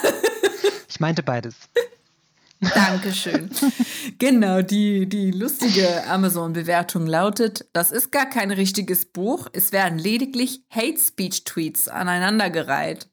Ich 0.87 0.99
meinte 0.99 1.23
beides. 1.23 1.55
Dankeschön. 2.73 3.49
Genau, 4.19 4.61
die, 4.61 5.07
die 5.07 5.31
lustige 5.31 6.05
Amazon-Bewertung 6.07 7.07
lautet: 7.07 7.65
Das 7.73 7.91
ist 7.91 8.11
gar 8.11 8.29
kein 8.29 8.51
richtiges 8.51 9.05
Buch. 9.05 9.47
Es 9.53 9.71
werden 9.71 9.97
lediglich 9.99 10.61
Hate-Speech-Tweets 10.69 11.87
aneinandergereiht. 11.89 13.09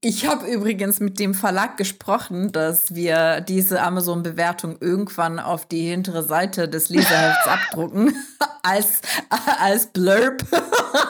Ich 0.00 0.26
habe 0.26 0.46
übrigens 0.46 1.00
mit 1.00 1.18
dem 1.18 1.34
Verlag 1.34 1.76
gesprochen, 1.76 2.52
dass 2.52 2.94
wir 2.94 3.40
diese 3.40 3.82
Amazon-Bewertung 3.82 4.76
irgendwann 4.80 5.38
auf 5.38 5.66
die 5.66 5.88
hintere 5.88 6.22
Seite 6.22 6.68
des 6.68 6.88
Leserhefts 6.88 7.46
abdrucken, 7.46 8.14
als, 8.62 9.00
als 9.60 9.88
Blurb. 9.88 10.44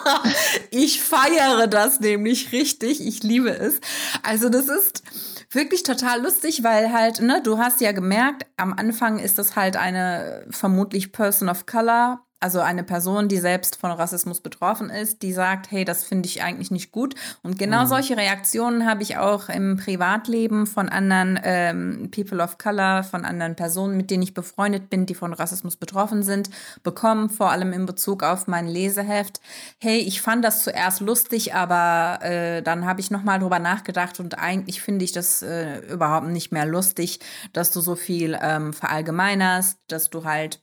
ich 0.71 1.03
feiere 1.03 1.67
das 1.67 2.01
nämlich 2.01 2.53
richtig. 2.53 3.07
Ich 3.07 3.23
liebe 3.23 3.51
es. 3.51 3.81
Also, 4.23 4.49
das 4.49 4.69
ist 4.69 5.03
wirklich 5.51 5.83
total 5.83 6.23
lustig, 6.23 6.63
weil 6.63 6.93
halt, 6.93 7.21
ne, 7.21 7.41
du 7.43 7.59
hast 7.59 7.81
ja 7.81 7.93
gemerkt, 7.93 8.47
am 8.57 8.73
Anfang 8.73 9.19
ist 9.19 9.39
das 9.39 9.57
halt 9.57 9.77
eine 9.77 10.47
vermutlich 10.51 11.13
Person 11.13 11.49
of 11.49 11.67
Color 11.67 12.26
also 12.39 12.61
eine 12.61 12.85
Person, 12.85 13.29
die 13.29 13.39
selbst 13.39 13.77
von 13.77 13.91
Rassismus 13.91 14.41
betroffen 14.41 14.91
ist, 14.91 15.23
die 15.23 15.33
sagt, 15.33 15.71
hey, 15.71 15.87
das 15.87 16.05
finde 16.05 16.29
ich 16.29 16.43
eigentlich 16.43 16.71
nicht 16.71 16.93
gut. 16.93 17.15
Und 17.43 17.59
genau 17.59 17.83
mhm. 17.83 17.87
solche 17.87 18.17
Reaktionen 18.17 18.87
habe 18.87 19.03
ich 19.03 19.17
auch 19.17 19.49
im 19.49 19.77
Privatleben 19.77 20.67
von 20.67 20.91
anderen 20.91 21.41
ähm, 21.43 22.11
People 22.15 22.43
of 22.43 22.59
Color, 22.59 23.05
von 23.05 23.25
anderen 23.25 23.57
Personen, 23.57 23.97
mit 23.97 24.11
denen 24.11 24.23
ich 24.23 24.35
befreundet 24.35 24.91
bin, 24.91 25.07
die 25.07 25.15
von 25.15 25.33
Rassismus 25.33 25.77
betroffen 25.77 26.23
sind, 26.23 26.51
bekommen, 26.83 27.31
vor 27.31 27.51
allem 27.51 27.73
in 27.73 27.87
Bezug 27.87 28.23
auf 28.23 28.47
mein 28.47 28.69
Leseheft. 28.69 29.41
Hey, 29.79 29.99
ich 29.99 30.21
fand 30.21 30.45
das 30.45 30.63
zuerst 30.63 31.01
lustig, 31.01 31.55
aber 31.55 32.23
äh, 32.23 32.63
dann 32.63 32.85
habe 32.85 33.01
ich 33.01 33.11
nochmal 33.11 33.39
drüber 33.39 33.61
nachgedacht 33.61 34.21
und 34.21 34.39
eigentlich 34.39 34.83
finde 34.83 35.07
ich 35.07 35.13
das 35.13 35.41
äh, 35.41 35.79
überhaupt 35.91 36.29
nicht 36.29 36.53
mehr 36.53 36.67
lustig, 36.67 37.21
dass 37.55 37.71
du 37.71 37.81
so 37.81 37.97
viel 37.97 38.39
ähm, 38.43 38.75
verallgemeinerst, 38.75 39.79
dass 39.89 40.11
du 40.11 40.25
halt 40.25 40.61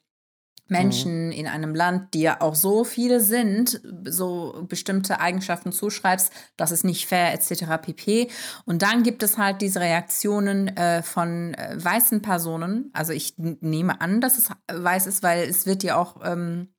Menschen 0.67 1.27
mhm. 1.27 1.31
in 1.31 1.47
einem 1.47 1.75
Land, 1.75 2.13
die 2.13 2.21
ja 2.21 2.41
auch 2.41 2.55
so 2.55 2.83
viele 2.83 3.19
sind, 3.19 3.81
so 4.05 4.65
bestimmte 4.67 5.19
Eigenschaften 5.19 5.71
zuschreibst, 5.71 6.31
das 6.57 6.71
ist 6.71 6.83
nicht 6.83 7.05
fair, 7.05 7.33
etc. 7.33 7.65
pp. 7.81 8.29
Und 8.65 8.81
dann 8.81 9.03
gibt 9.03 9.23
es 9.23 9.37
halt 9.37 9.61
diese 9.61 9.79
Reaktionen 9.79 10.69
äh, 10.69 11.03
von 11.03 11.53
äh, 11.53 11.75
weißen 11.77 12.21
Personen. 12.21 12.89
Also 12.93 13.13
ich 13.13 13.35
nehme 13.37 14.01
an, 14.01 14.21
dass 14.21 14.37
es 14.37 14.49
weiß 14.71 15.07
ist, 15.07 15.23
weil 15.23 15.47
es 15.47 15.65
wird 15.65 15.83
ja 15.83 15.97
auch 15.97 16.17
ähm, 16.23 16.72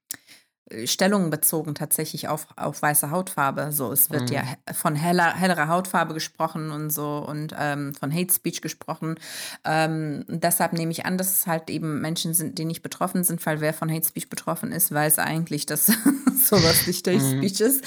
Stellung 0.86 1.28
bezogen 1.28 1.74
tatsächlich 1.74 2.28
auf, 2.28 2.46
auf 2.56 2.80
weiße 2.80 3.10
Hautfarbe. 3.10 3.70
So, 3.70 3.92
es 3.92 4.10
wird 4.10 4.30
mhm. 4.30 4.36
ja 4.36 4.42
von 4.72 4.94
heller, 4.94 5.34
hellerer 5.34 5.68
Hautfarbe 5.68 6.14
gesprochen 6.14 6.70
und 6.70 6.88
so 6.90 7.18
und 7.18 7.54
ähm, 7.58 7.94
von 7.94 8.12
Hate 8.12 8.32
Speech 8.32 8.62
gesprochen. 8.62 9.16
Ähm, 9.64 10.24
deshalb 10.26 10.72
nehme 10.72 10.90
ich 10.90 11.04
an, 11.04 11.18
dass 11.18 11.38
es 11.38 11.46
halt 11.46 11.68
eben 11.68 12.00
Menschen 12.00 12.32
sind, 12.32 12.58
die 12.58 12.64
nicht 12.64 12.82
betroffen 12.82 13.24
sind, 13.24 13.44
weil 13.44 13.60
wer 13.60 13.74
von 13.74 13.92
Hate 13.92 14.06
Speech 14.06 14.30
betroffen 14.30 14.72
ist, 14.72 14.90
weiß 14.90 15.18
eigentlich, 15.18 15.66
dass 15.66 15.86
sowas 16.42 16.86
nicht 16.86 17.06
Hate 17.06 17.18
mhm. 17.18 17.38
Speech 17.38 17.60
ist. 17.60 17.84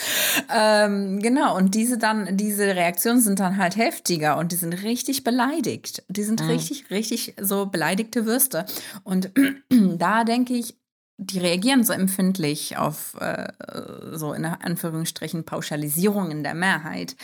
Ähm, 0.55 1.19
genau, 1.19 1.57
und 1.57 1.73
diese 1.73 1.97
dann, 1.97 2.37
diese 2.37 2.75
Reaktionen 2.75 3.21
sind 3.21 3.39
dann 3.39 3.57
halt 3.57 3.75
heftiger 3.75 4.37
und 4.37 4.51
die 4.51 4.55
sind 4.55 4.73
richtig 4.83 5.23
beleidigt. 5.23 6.03
Die 6.09 6.23
sind 6.23 6.43
mhm. 6.43 6.49
richtig, 6.49 6.91
richtig 6.91 7.33
so 7.41 7.65
beleidigte 7.65 8.27
Würste. 8.27 8.67
Und 9.03 9.31
da 9.69 10.23
denke 10.23 10.53
ich, 10.53 10.75
die 11.17 11.39
reagieren 11.39 11.83
so 11.83 11.93
empfindlich 11.93 12.77
auf 12.77 13.15
äh, 13.19 13.51
so 14.13 14.33
in 14.33 14.45
Anführungsstrichen 14.45 15.45
Pauschalisierung 15.45 16.29
in 16.29 16.43
der 16.43 16.53
Mehrheit. 16.53 17.15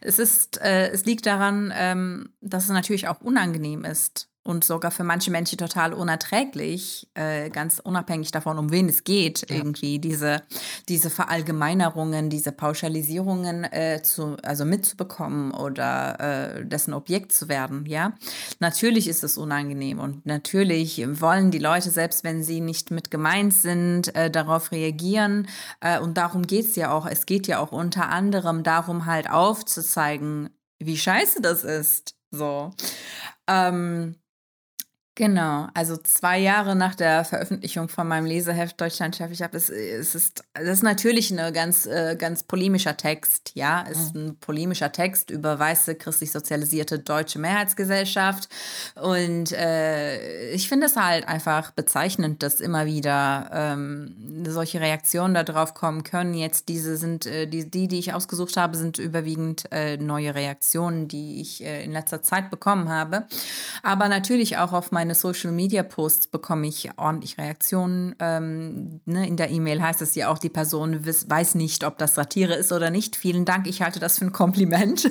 Es 0.00 0.18
ist, 0.18 0.60
äh, 0.60 0.88
es 0.88 1.04
liegt 1.04 1.26
daran, 1.26 1.72
ähm, 1.76 2.30
dass 2.40 2.64
es 2.64 2.70
natürlich 2.70 3.08
auch 3.08 3.20
unangenehm 3.20 3.84
ist, 3.84 4.31
und 4.44 4.64
sogar 4.64 4.90
für 4.90 5.04
manche 5.04 5.30
Menschen 5.30 5.56
total 5.56 5.92
unerträglich, 5.92 7.08
äh, 7.14 7.48
ganz 7.50 7.78
unabhängig 7.78 8.32
davon, 8.32 8.58
um 8.58 8.72
wen 8.72 8.88
es 8.88 9.04
geht, 9.04 9.48
ja. 9.48 9.56
irgendwie 9.56 10.00
diese, 10.00 10.42
diese 10.88 11.10
Verallgemeinerungen, 11.10 12.28
diese 12.28 12.50
Pauschalisierungen 12.50 13.64
äh, 13.64 14.02
zu, 14.02 14.36
also 14.42 14.64
mitzubekommen 14.64 15.52
oder 15.52 16.58
äh, 16.58 16.66
dessen 16.66 16.92
Objekt 16.92 17.32
zu 17.32 17.48
werden, 17.48 17.86
ja. 17.86 18.14
Natürlich 18.58 19.06
ist 19.06 19.22
es 19.22 19.38
unangenehm 19.38 20.00
und 20.00 20.26
natürlich 20.26 21.04
wollen 21.20 21.52
die 21.52 21.58
Leute, 21.58 21.90
selbst 21.90 22.24
wenn 22.24 22.42
sie 22.42 22.60
nicht 22.60 22.90
mit 22.90 23.10
gemeint 23.10 23.54
sind, 23.54 24.14
äh, 24.16 24.30
darauf 24.30 24.72
reagieren 24.72 25.46
äh, 25.80 26.00
und 26.00 26.16
darum 26.16 26.46
geht 26.46 26.66
es 26.66 26.76
ja 26.76 26.92
auch. 26.92 27.06
Es 27.06 27.26
geht 27.26 27.46
ja 27.46 27.60
auch 27.60 27.70
unter 27.70 28.08
anderem 28.08 28.64
darum, 28.64 29.06
halt 29.06 29.30
aufzuzeigen, 29.30 30.50
wie 30.80 30.96
scheiße 30.96 31.40
das 31.40 31.62
ist, 31.62 32.16
so. 32.32 32.72
Ähm, 33.46 34.16
Genau, 35.14 35.68
also 35.74 35.98
zwei 35.98 36.38
Jahre 36.38 36.74
nach 36.74 36.94
der 36.94 37.26
Veröffentlichung 37.26 37.90
von 37.90 38.08
meinem 38.08 38.24
Leseheft 38.24 38.80
Deutschlandchef, 38.80 39.30
ich 39.30 39.42
habe 39.42 39.58
es, 39.58 39.68
es 39.68 40.14
ist, 40.14 40.42
das 40.54 40.78
ist 40.78 40.82
natürlich 40.82 41.30
ein 41.30 41.52
ganz, 41.52 41.84
äh, 41.84 42.16
ganz 42.16 42.44
polemischer 42.44 42.96
Text, 42.96 43.52
ja, 43.54 43.84
es 43.90 43.98
ist 43.98 44.14
mhm. 44.14 44.28
ein 44.28 44.36
polemischer 44.36 44.90
Text 44.90 45.28
über 45.28 45.58
weiße 45.58 45.96
christlich 45.96 46.32
sozialisierte 46.32 46.98
deutsche 46.98 47.38
Mehrheitsgesellschaft 47.38 48.48
und 48.94 49.52
äh, 49.52 50.52
ich 50.52 50.66
finde 50.70 50.86
es 50.86 50.96
halt 50.96 51.28
einfach 51.28 51.72
bezeichnend, 51.72 52.42
dass 52.42 52.62
immer 52.62 52.86
wieder 52.86 53.50
ähm, 53.52 54.16
solche 54.48 54.80
Reaktionen 54.80 55.34
darauf 55.34 55.74
kommen 55.74 56.04
können. 56.04 56.32
Jetzt 56.32 56.70
diese 56.70 56.96
sind 56.96 57.26
äh, 57.26 57.46
die, 57.46 57.70
die, 57.70 57.86
die 57.86 57.98
ich 57.98 58.14
ausgesucht 58.14 58.56
habe, 58.56 58.78
sind 58.78 58.96
überwiegend 58.96 59.70
äh, 59.72 59.98
neue 59.98 60.34
Reaktionen, 60.34 61.06
die 61.06 61.42
ich 61.42 61.62
äh, 61.62 61.84
in 61.84 61.92
letzter 61.92 62.22
Zeit 62.22 62.48
bekommen 62.48 62.88
habe, 62.88 63.26
aber 63.82 64.08
natürlich 64.08 64.56
auch 64.56 64.72
auf 64.72 64.90
mein 64.90 65.01
meine 65.02 65.16
Social 65.16 65.50
Media 65.50 65.82
Posts 65.82 66.28
bekomme 66.28 66.68
ich 66.68 66.90
ordentlich 66.96 67.36
Reaktionen. 67.36 68.14
Ähm, 68.20 69.00
ne, 69.04 69.26
in 69.26 69.36
der 69.36 69.50
E-Mail 69.50 69.82
heißt 69.82 70.00
es 70.00 70.14
ja 70.14 70.28
auch, 70.28 70.38
die 70.38 70.48
Person 70.48 71.04
wiss, 71.04 71.28
weiß 71.28 71.56
nicht, 71.56 71.82
ob 71.82 71.98
das 71.98 72.14
Satire 72.14 72.54
ist 72.54 72.70
oder 72.70 72.88
nicht. 72.90 73.16
Vielen 73.16 73.44
Dank, 73.44 73.66
ich 73.66 73.82
halte 73.82 73.98
das 73.98 74.20
für 74.20 74.26
ein 74.26 74.32
Kompliment. 74.32 75.10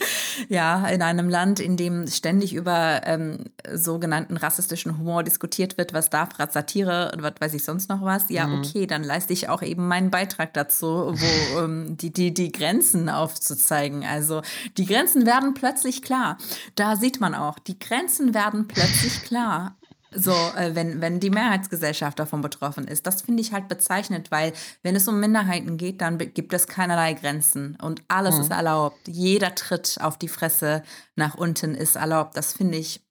ja, 0.49 0.87
in 0.87 1.01
einem 1.01 1.29
Land, 1.29 1.59
in 1.59 1.77
dem 1.77 2.07
ständig 2.07 2.53
über 2.53 3.01
ähm, 3.05 3.45
sogenannten 3.73 4.37
rassistischen 4.37 4.97
Humor 4.97 5.23
diskutiert 5.23 5.77
wird, 5.77 5.93
was 5.93 6.09
darf 6.09 6.29
Satire 6.51 7.11
und 7.13 7.23
was 7.23 7.33
weiß 7.39 7.53
ich 7.53 7.63
sonst 7.63 7.89
noch 7.89 8.01
was. 8.01 8.29
Ja, 8.29 8.47
mhm. 8.47 8.59
okay, 8.59 8.87
dann 8.87 9.03
leiste 9.03 9.33
ich 9.33 9.49
auch 9.49 9.61
eben 9.61 9.87
meinen 9.87 10.11
Beitrag 10.11 10.53
dazu, 10.53 10.87
wo 10.87 11.59
ähm, 11.59 11.97
die, 11.97 12.11
die, 12.11 12.33
die 12.33 12.51
Grenzen 12.51 13.09
aufzuzeigen. 13.09 14.03
Also 14.03 14.41
die 14.77 14.85
Grenzen 14.85 15.25
werden 15.25 15.53
plötzlich 15.53 16.01
klar. 16.01 16.37
Da 16.75 16.95
sieht 16.95 17.19
man 17.19 17.35
auch, 17.35 17.59
die 17.59 17.79
Grenzen 17.79 18.33
werden 18.33 18.67
plötzlich 18.67 19.23
klar. 19.23 19.75
So, 20.15 20.31
äh, 20.31 20.73
wenn, 20.73 21.01
wenn 21.01 21.19
die 21.19 21.29
Mehrheitsgesellschaft 21.29 22.17
davon 22.17 22.41
betroffen 22.41 22.87
ist. 22.87 23.05
Das 23.05 23.21
finde 23.21 23.41
ich 23.41 23.51
halt 23.51 23.67
bezeichnend, 23.67 24.31
weil 24.31 24.53
wenn 24.81 24.95
es 24.95 25.07
um 25.07 25.19
Minderheiten 25.19 25.77
geht, 25.77 26.01
dann 26.01 26.17
gibt 26.17 26.53
es 26.53 26.67
keinerlei 26.67 27.13
Grenzen 27.13 27.77
und 27.81 28.01
alles 28.07 28.35
mhm. 28.35 28.41
ist 28.41 28.51
erlaubt. 28.51 29.07
Jeder 29.07 29.53
Tritt 29.55 29.97
auf 30.01 30.17
die 30.17 30.27
Fresse 30.27 30.83
nach 31.15 31.35
unten 31.35 31.75
ist 31.75 31.95
erlaubt. 31.95 32.37
Das 32.37 32.53
finde 32.53 32.77
ich 32.77 33.01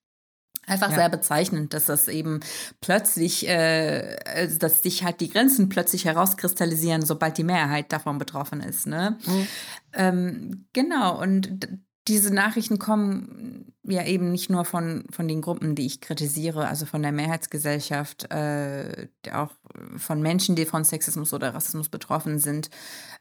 Einfach 0.66 0.90
ja. 0.90 0.96
sehr 0.96 1.08
bezeichnend, 1.10 1.74
dass 1.74 1.86
das 1.86 2.08
eben 2.08 2.40
plötzlich, 2.80 3.46
äh, 3.46 4.16
also, 4.24 4.58
dass 4.58 4.82
sich 4.82 5.04
halt 5.04 5.20
die 5.20 5.28
Grenzen 5.28 5.68
plötzlich 5.68 6.06
herauskristallisieren, 6.06 7.04
sobald 7.04 7.36
die 7.36 7.44
Mehrheit 7.44 7.92
davon 7.92 8.18
betroffen 8.18 8.60
ist. 8.60 8.86
Ne? 8.86 9.18
Mhm. 9.26 9.46
Ähm, 9.92 10.66
genau, 10.72 11.20
und 11.20 11.68
diese 12.06 12.32
Nachrichten 12.34 12.78
kommen 12.78 13.72
ja 13.82 14.04
eben 14.04 14.30
nicht 14.30 14.50
nur 14.50 14.64
von, 14.64 15.04
von 15.10 15.28
den 15.28 15.40
Gruppen, 15.40 15.74
die 15.74 15.86
ich 15.86 16.00
kritisiere, 16.00 16.68
also 16.68 16.86
von 16.86 17.02
der 17.02 17.12
Mehrheitsgesellschaft, 17.12 18.30
äh, 18.30 19.08
auch 19.32 19.50
von 19.96 20.20
Menschen, 20.22 20.56
die 20.56 20.66
von 20.66 20.84
Sexismus 20.84 21.32
oder 21.32 21.54
Rassismus 21.54 21.88
betroffen 21.88 22.38
sind, 22.38 22.70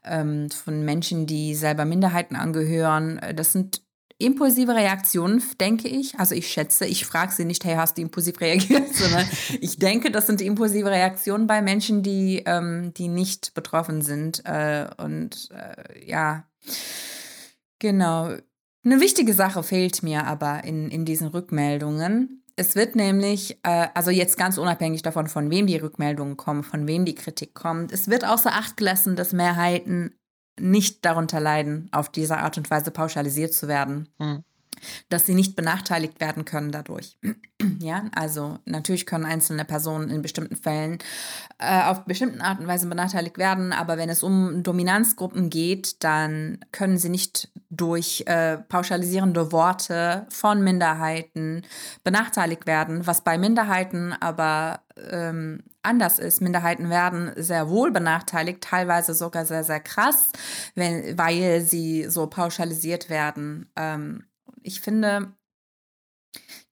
ähm, 0.04 0.50
von 0.50 0.84
Menschen, 0.84 1.26
die 1.26 1.54
selber 1.54 1.84
Minderheiten 1.84 2.36
angehören. 2.36 3.20
Das 3.34 3.52
sind 3.52 3.82
impulsive 4.18 4.74
Reaktionen, 4.74 5.42
denke 5.60 5.88
ich. 5.88 6.18
Also 6.18 6.34
ich 6.34 6.48
schätze, 6.48 6.86
ich 6.86 7.04
frage 7.04 7.32
sie 7.32 7.44
nicht, 7.44 7.64
hey, 7.64 7.76
hast 7.76 7.98
du 7.98 8.02
impulsiv 8.02 8.40
reagiert, 8.40 8.94
sondern 8.94 9.26
ich 9.60 9.78
denke, 9.78 10.10
das 10.10 10.26
sind 10.26 10.40
impulsive 10.40 10.90
Reaktionen 10.90 11.46
bei 11.46 11.62
Menschen, 11.62 12.02
die, 12.02 12.42
ähm, 12.46 12.92
die 12.94 13.08
nicht 13.08 13.54
betroffen 13.54 14.02
sind. 14.02 14.44
Äh, 14.44 14.88
und 14.98 15.50
äh, 15.52 16.08
ja, 16.08 16.44
genau. 17.78 18.36
Eine 18.84 19.00
wichtige 19.00 19.32
Sache 19.32 19.62
fehlt 19.62 20.02
mir 20.02 20.26
aber 20.26 20.64
in, 20.64 20.90
in 20.90 21.04
diesen 21.04 21.28
Rückmeldungen. 21.28 22.42
Es 22.56 22.76
wird 22.76 22.96
nämlich, 22.96 23.58
äh, 23.62 23.88
also 23.94 24.10
jetzt 24.10 24.36
ganz 24.36 24.58
unabhängig 24.58 25.02
davon, 25.02 25.26
von 25.26 25.50
wem 25.50 25.66
die 25.66 25.76
Rückmeldungen 25.76 26.36
kommen, 26.36 26.62
von 26.62 26.86
wem 26.86 27.04
die 27.04 27.14
Kritik 27.14 27.54
kommt, 27.54 27.92
es 27.92 28.08
wird 28.08 28.24
außer 28.24 28.52
Acht 28.52 28.76
gelassen, 28.76 29.16
dass 29.16 29.32
Mehrheiten 29.32 30.14
nicht 30.60 31.04
darunter 31.04 31.40
leiden, 31.40 31.88
auf 31.90 32.10
diese 32.10 32.36
Art 32.36 32.58
und 32.58 32.70
Weise 32.70 32.90
pauschalisiert 32.90 33.54
zu 33.54 33.66
werden. 33.66 34.08
Mhm 34.18 34.44
dass 35.08 35.26
sie 35.26 35.34
nicht 35.34 35.56
benachteiligt 35.56 36.20
werden 36.20 36.44
können 36.44 36.72
dadurch. 36.72 37.18
ja, 37.80 38.04
also 38.14 38.58
natürlich 38.64 39.06
können 39.06 39.24
einzelne 39.24 39.64
Personen 39.64 40.10
in 40.10 40.22
bestimmten 40.22 40.56
Fällen 40.56 40.98
äh, 41.58 41.82
auf 41.84 42.04
bestimmten 42.04 42.40
Art 42.40 42.60
und 42.60 42.66
Weise 42.66 42.88
benachteiligt 42.88 43.38
werden, 43.38 43.72
aber 43.72 43.96
wenn 43.96 44.08
es 44.08 44.22
um 44.22 44.62
Dominanzgruppen 44.62 45.50
geht, 45.50 46.02
dann 46.04 46.58
können 46.72 46.98
sie 46.98 47.08
nicht 47.08 47.50
durch 47.70 48.24
äh, 48.26 48.58
pauschalisierende 48.58 49.52
Worte 49.52 50.26
von 50.30 50.62
Minderheiten 50.62 51.62
benachteiligt 52.02 52.66
werden, 52.66 53.06
was 53.06 53.22
bei 53.22 53.38
Minderheiten 53.38 54.12
aber 54.12 54.80
ähm, 55.10 55.62
anders 55.82 56.18
ist. 56.18 56.40
Minderheiten 56.40 56.90
werden 56.90 57.32
sehr 57.36 57.68
wohl 57.68 57.90
benachteiligt, 57.90 58.62
teilweise 58.62 59.14
sogar 59.14 59.44
sehr, 59.44 59.64
sehr 59.64 59.80
krass, 59.80 60.30
wenn, 60.74 61.18
weil 61.18 61.60
sie 61.60 62.08
so 62.08 62.26
pauschalisiert 62.26 63.10
werden. 63.10 63.70
Ähm, 63.76 64.24
ich 64.64 64.80
finde, 64.80 65.32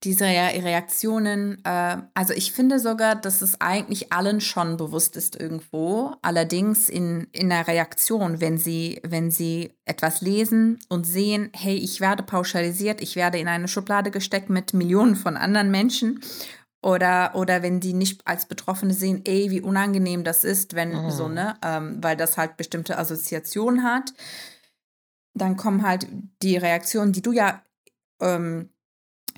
diese 0.03 0.25
Reaktionen, 0.25 1.65
äh, 1.65 1.99
also 2.15 2.35
ich 2.35 2.53
finde 2.53 2.81
sogar, 2.81 3.15
dass 3.15 3.41
es 3.41 3.61
eigentlich 3.61 4.13
allen 4.13 4.41
schon 4.41 4.77
bewusst 4.77 5.17
ist 5.17 5.39
irgendwo. 5.39 6.17
Allerdings 6.23 6.89
in, 6.89 7.29
in 7.31 7.51
der 7.51 7.69
Reaktion, 7.69 8.41
wenn 8.41 8.59
sie, 8.59 9.01
wenn 9.05 9.31
sie 9.31 9.75
etwas 9.85 10.21
lesen 10.21 10.81
und 10.89 11.07
sehen, 11.07 11.51
hey, 11.55 11.77
ich 11.77 12.01
werde 12.01 12.25
pauschalisiert, 12.25 13.01
ich 13.01 13.15
werde 13.15 13.39
in 13.39 13.47
eine 13.47 13.69
Schublade 13.69 14.11
gesteckt 14.11 14.51
mit 14.51 14.75
Millionen 14.75 15.15
von 15.15 15.37
anderen 15.37 15.71
Menschen. 15.71 16.21
Oder, 16.85 17.37
oder 17.37 17.63
wenn 17.63 17.79
die 17.79 17.93
nicht 17.93 18.27
als 18.27 18.47
Betroffene 18.47 18.93
sehen, 18.93 19.23
ey, 19.25 19.53
wie 19.53 19.61
unangenehm 19.61 20.25
das 20.25 20.43
ist, 20.43 20.75
wenn 20.75 20.91
mhm. 20.91 21.11
so, 21.13 21.29
ne, 21.29 21.55
ähm, 21.63 21.99
weil 22.03 22.17
das 22.17 22.37
halt 22.37 22.57
bestimmte 22.57 22.99
Assoziationen 22.99 23.85
hat, 23.85 24.13
dann 25.33 25.57
kommen 25.57 25.87
halt 25.87 26.09
die 26.43 26.57
Reaktionen, 26.57 27.13
die 27.13 27.23
du 27.23 27.31
ja 27.31 27.63
ähm, 28.23 28.71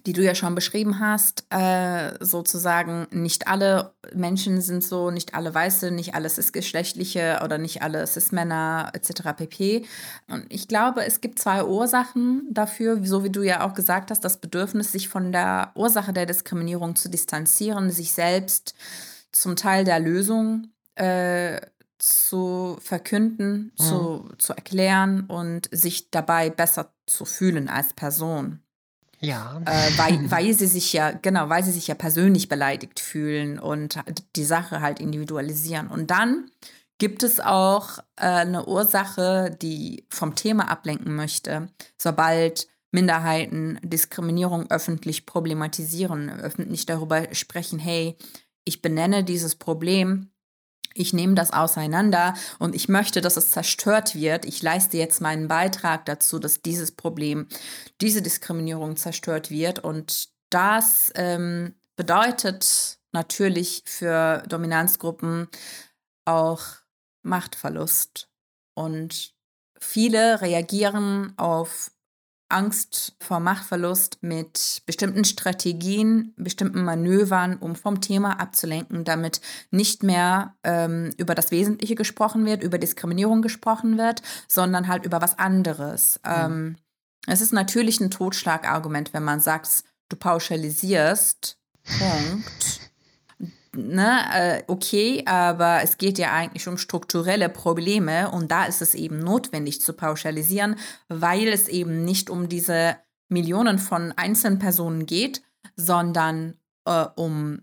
die 0.07 0.13
du 0.13 0.23
ja 0.23 0.35
schon 0.35 0.55
beschrieben 0.55 1.01
hast, 1.01 1.47
äh, 1.51 2.13
sozusagen 2.21 3.07
nicht 3.11 3.49
alle 3.49 3.95
Menschen 4.13 4.61
sind 4.61 4.85
so, 4.85 5.11
nicht 5.11 5.35
alle 5.35 5.55
Weiße, 5.55 5.91
nicht 5.91 6.15
alles 6.15 6.37
ist 6.37 6.53
geschlechtliche 6.53 7.41
oder 7.43 7.57
nicht 7.57 7.83
alles 7.83 8.17
ist 8.19 8.33
Männer 8.33 8.91
etc. 8.93 9.35
pp. 9.37 9.87
Und 10.29 10.45
ich 10.51 10.69
glaube, 10.69 11.07
es 11.07 11.23
gibt 11.23 11.39
zwei 11.39 11.65
Ursachen 11.65 12.47
dafür, 12.51 13.01
so 13.05 13.25
wie 13.25 13.31
du 13.31 13.43
ja 13.43 13.67
auch 13.67 13.73
gesagt 13.73 14.11
hast, 14.11 14.21
das 14.25 14.37
Bedürfnis, 14.37 14.93
sich 14.93 15.09
von 15.09 15.33
der 15.33 15.73
Ursache 15.75 16.13
der 16.13 16.27
Diskriminierung 16.27 16.97
zu 16.97 17.09
distanzieren, 17.09 17.91
sich 17.91 18.13
selbst 18.13 18.75
zum 19.33 19.57
Teil 19.57 19.85
der 19.85 20.01
Lösung 20.01 20.69
äh, 20.97 21.61
zu 21.99 22.77
verkünden, 22.81 23.73
mhm. 23.79 23.83
zu, 23.83 24.29
zu 24.37 24.53
erklären 24.53 25.25
und 25.29 25.69
sich 25.73 26.11
dabei 26.11 26.51
besser 26.51 26.93
zu 27.07 27.25
fühlen 27.25 27.71
als 27.71 27.95
Person. 27.95 28.64
Ja. 29.25 29.61
Äh, 29.65 29.91
weil, 29.97 30.31
weil 30.31 30.53
sie 30.53 30.67
sich 30.67 30.93
ja, 30.93 31.13
genau, 31.13 31.49
weil 31.49 31.65
sie 31.65 31.73
sich 31.73 31.87
ja 31.87 31.95
persönlich 31.95 32.49
beleidigt 32.49 33.01
fühlen 33.01 33.59
und 33.59 33.99
die 34.37 34.45
Sache 34.45 34.81
halt 34.81 35.01
individualisieren. 35.01 35.89
Und 35.89 36.11
dann 36.11 36.51
gibt 36.99 37.23
es 37.23 37.41
auch 37.41 37.99
äh, 38.17 38.27
eine 38.27 38.67
Ursache, 38.67 39.57
die 39.61 40.07
vom 40.11 40.35
Thema 40.35 40.71
ablenken 40.71 41.15
möchte, 41.15 41.69
sobald 41.97 42.69
Minderheiten 42.93 43.81
Diskriminierung 43.83 44.71
öffentlich 44.71 45.27
problematisieren, 45.27 46.31
öffentlich 46.31 46.87
darüber 46.87 47.35
sprechen, 47.35 47.81
hey, 47.81 48.17
ich 48.65 48.83
benenne 48.83 49.25
dieses 49.25 49.57
Problem, 49.57 50.31
ich 50.95 51.13
nehme 51.13 51.35
das 51.35 51.53
auseinander 51.53 52.35
und 52.59 52.75
ich 52.75 52.89
möchte, 52.89 53.21
dass 53.21 53.37
es 53.37 53.51
zerstört 53.51 54.15
wird. 54.15 54.45
Ich 54.45 54.63
leiste 54.63 54.97
jetzt 54.97 55.21
meinen 55.21 55.49
Beitrag 55.49 56.07
dazu, 56.07 56.39
dass 56.39 56.63
dieses 56.63 56.93
Problem, 56.93 57.49
diese 58.01 58.23
Diskriminierung 58.23 58.97
zerstört 58.97 59.51
wird. 59.51 59.81
Und 59.81 60.29
das 60.51 61.13
ähm, 61.17 61.75
bedeutet 61.97 62.99
natürlich 63.13 63.83
für 63.85 64.43
Dominanzgruppen 64.49 65.49
auch 66.25 66.63
Machtverlust. 67.23 68.29
Und 68.75 69.35
viele 69.79 70.41
reagieren 70.41 71.35
auf 71.37 71.91
Angst 72.55 73.17
vor 73.21 73.41
Machtverlust 73.41 74.19
mit 74.23 74.83
bestimmten 74.87 75.25
Strategien, 75.25 76.33
bestimmten 76.37 76.85
Manövern, 76.85 77.57
um 77.57 77.75
vom 77.75 78.01
Thema 78.01 78.41
abzulenken, 78.41 79.05
damit 79.05 79.41
nicht 79.71 80.03
mehr 80.03 80.55
ähm, 80.63 81.11
über 81.17 81.35
das 81.35 81.51
Wesentliche 81.51 81.97
gesprochen 81.97 82.47
wird, 82.47 82.63
über 82.63 82.79
Diskriminierung 82.79 83.43
gesprochen 83.43 83.99
wird, 83.99 84.23
sondern 84.49 84.89
halt 84.89 85.05
über 85.05 85.21
was 85.21 85.39
anderes. 85.39 86.21
Mhm. 86.25 86.33
Ähm, 86.33 86.77
es 87.27 87.41
ist 87.41 87.53
natürlich 87.53 88.01
ein 88.01 88.11
Totschlagargument, 88.11 89.13
wenn 89.13 89.25
man 89.25 89.41
sagt, 89.41 89.85
du 90.09 90.17
pauschalisierst, 90.17 91.59
Punkt 91.99 92.94
ne, 93.77 94.21
äh, 94.33 94.63
okay, 94.67 95.23
aber 95.27 95.83
es 95.83 95.99
geht 95.99 96.19
ja 96.19 96.33
eigentlich 96.33 96.69
um 96.69 96.79
strukturelle 96.79 97.49
Probleme 97.49 98.31
und 98.31 98.51
da 98.51 98.65
ist 98.65 98.83
es 98.83 98.95
eben 98.95 99.19
notwendig 99.19 99.81
zu 99.81 99.93
pauschalisieren, 99.93 100.77
weil 101.09 101.49
es 101.49 101.69
eben 101.69 102.05
nicht 102.05 102.31
um 102.31 102.49
diese 102.49 102.97
Millionen 103.29 103.79
von 103.79 104.13
einzelnen 104.13 104.59
Personen 104.59 105.07
geht, 105.07 105.43
sondern 105.77 106.59
äh, 106.87 107.07
um 107.17 107.63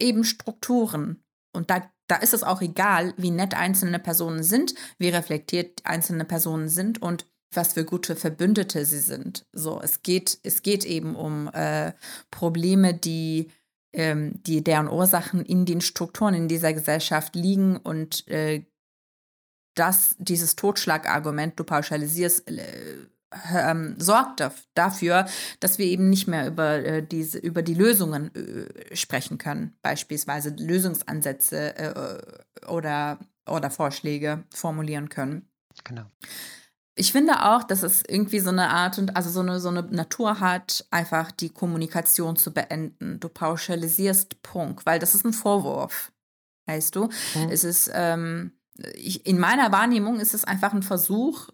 eben 0.00 0.24
Strukturen. 0.24 1.22
Und 1.52 1.70
da, 1.70 1.90
da 2.06 2.16
ist 2.16 2.34
es 2.34 2.42
auch 2.42 2.62
egal, 2.62 3.14
wie 3.16 3.30
nett 3.30 3.54
einzelne 3.54 3.98
Personen 3.98 4.42
sind, 4.42 4.74
wie 4.98 5.08
reflektiert 5.08 5.80
einzelne 5.84 6.24
Personen 6.24 6.68
sind 6.68 7.02
und 7.02 7.26
was 7.52 7.72
für 7.72 7.84
gute 7.84 8.14
Verbündete 8.14 8.84
sie 8.84 9.00
sind. 9.00 9.46
So, 9.52 9.80
es 9.82 10.02
geht, 10.02 10.38
es 10.44 10.62
geht 10.62 10.84
eben 10.84 11.16
um 11.16 11.48
äh, 11.48 11.92
Probleme, 12.30 12.94
die, 12.94 13.50
ähm, 13.92 14.42
die 14.42 14.62
deren 14.62 14.88
Ursachen 14.88 15.44
in 15.44 15.64
den 15.64 15.80
Strukturen 15.80 16.34
in 16.34 16.48
dieser 16.48 16.72
Gesellschaft 16.72 17.34
liegen 17.34 17.76
und 17.76 18.26
äh, 18.28 18.64
dass 19.74 20.16
dieses 20.18 20.56
Totschlagargument, 20.56 21.58
du 21.58 21.64
pauschalisierst, 21.64 22.50
äh, 22.50 22.96
ähm, 23.54 23.94
sorgt 23.98 24.42
dafür, 24.74 25.26
dass 25.60 25.78
wir 25.78 25.86
eben 25.86 26.10
nicht 26.10 26.26
mehr 26.26 26.46
über, 26.46 26.84
äh, 26.84 27.06
diese, 27.06 27.38
über 27.38 27.62
die 27.62 27.74
Lösungen 27.74 28.34
äh, 28.34 28.96
sprechen 28.96 29.38
können, 29.38 29.76
beispielsweise 29.82 30.50
Lösungsansätze 30.50 31.76
äh, 31.76 32.66
oder, 32.66 33.20
oder 33.48 33.70
Vorschläge 33.70 34.44
formulieren 34.52 35.08
können. 35.08 35.48
Genau. 35.84 36.06
Ich 37.00 37.12
finde 37.12 37.46
auch, 37.46 37.62
dass 37.62 37.82
es 37.82 38.02
irgendwie 38.06 38.40
so 38.40 38.50
eine 38.50 38.68
Art 38.68 38.98
und 38.98 39.16
also 39.16 39.30
so 39.30 39.40
eine, 39.40 39.58
so 39.58 39.70
eine 39.70 39.84
Natur 39.84 40.38
hat, 40.38 40.84
einfach 40.90 41.32
die 41.32 41.48
Kommunikation 41.48 42.36
zu 42.36 42.52
beenden. 42.52 43.18
Du 43.20 43.30
pauschalisierst 43.30 44.42
Punkt, 44.42 44.84
weil 44.84 44.98
das 44.98 45.14
ist 45.14 45.24
ein 45.24 45.32
Vorwurf. 45.32 46.12
Weißt 46.66 46.94
du? 46.94 47.04
Mhm. 47.06 47.48
Es 47.48 47.64
ist, 47.64 47.90
ähm, 47.94 48.52
ich, 48.92 49.24
in 49.24 49.38
meiner 49.38 49.72
Wahrnehmung 49.72 50.20
ist 50.20 50.34
es 50.34 50.44
einfach 50.44 50.74
ein 50.74 50.82
Versuch, 50.82 51.48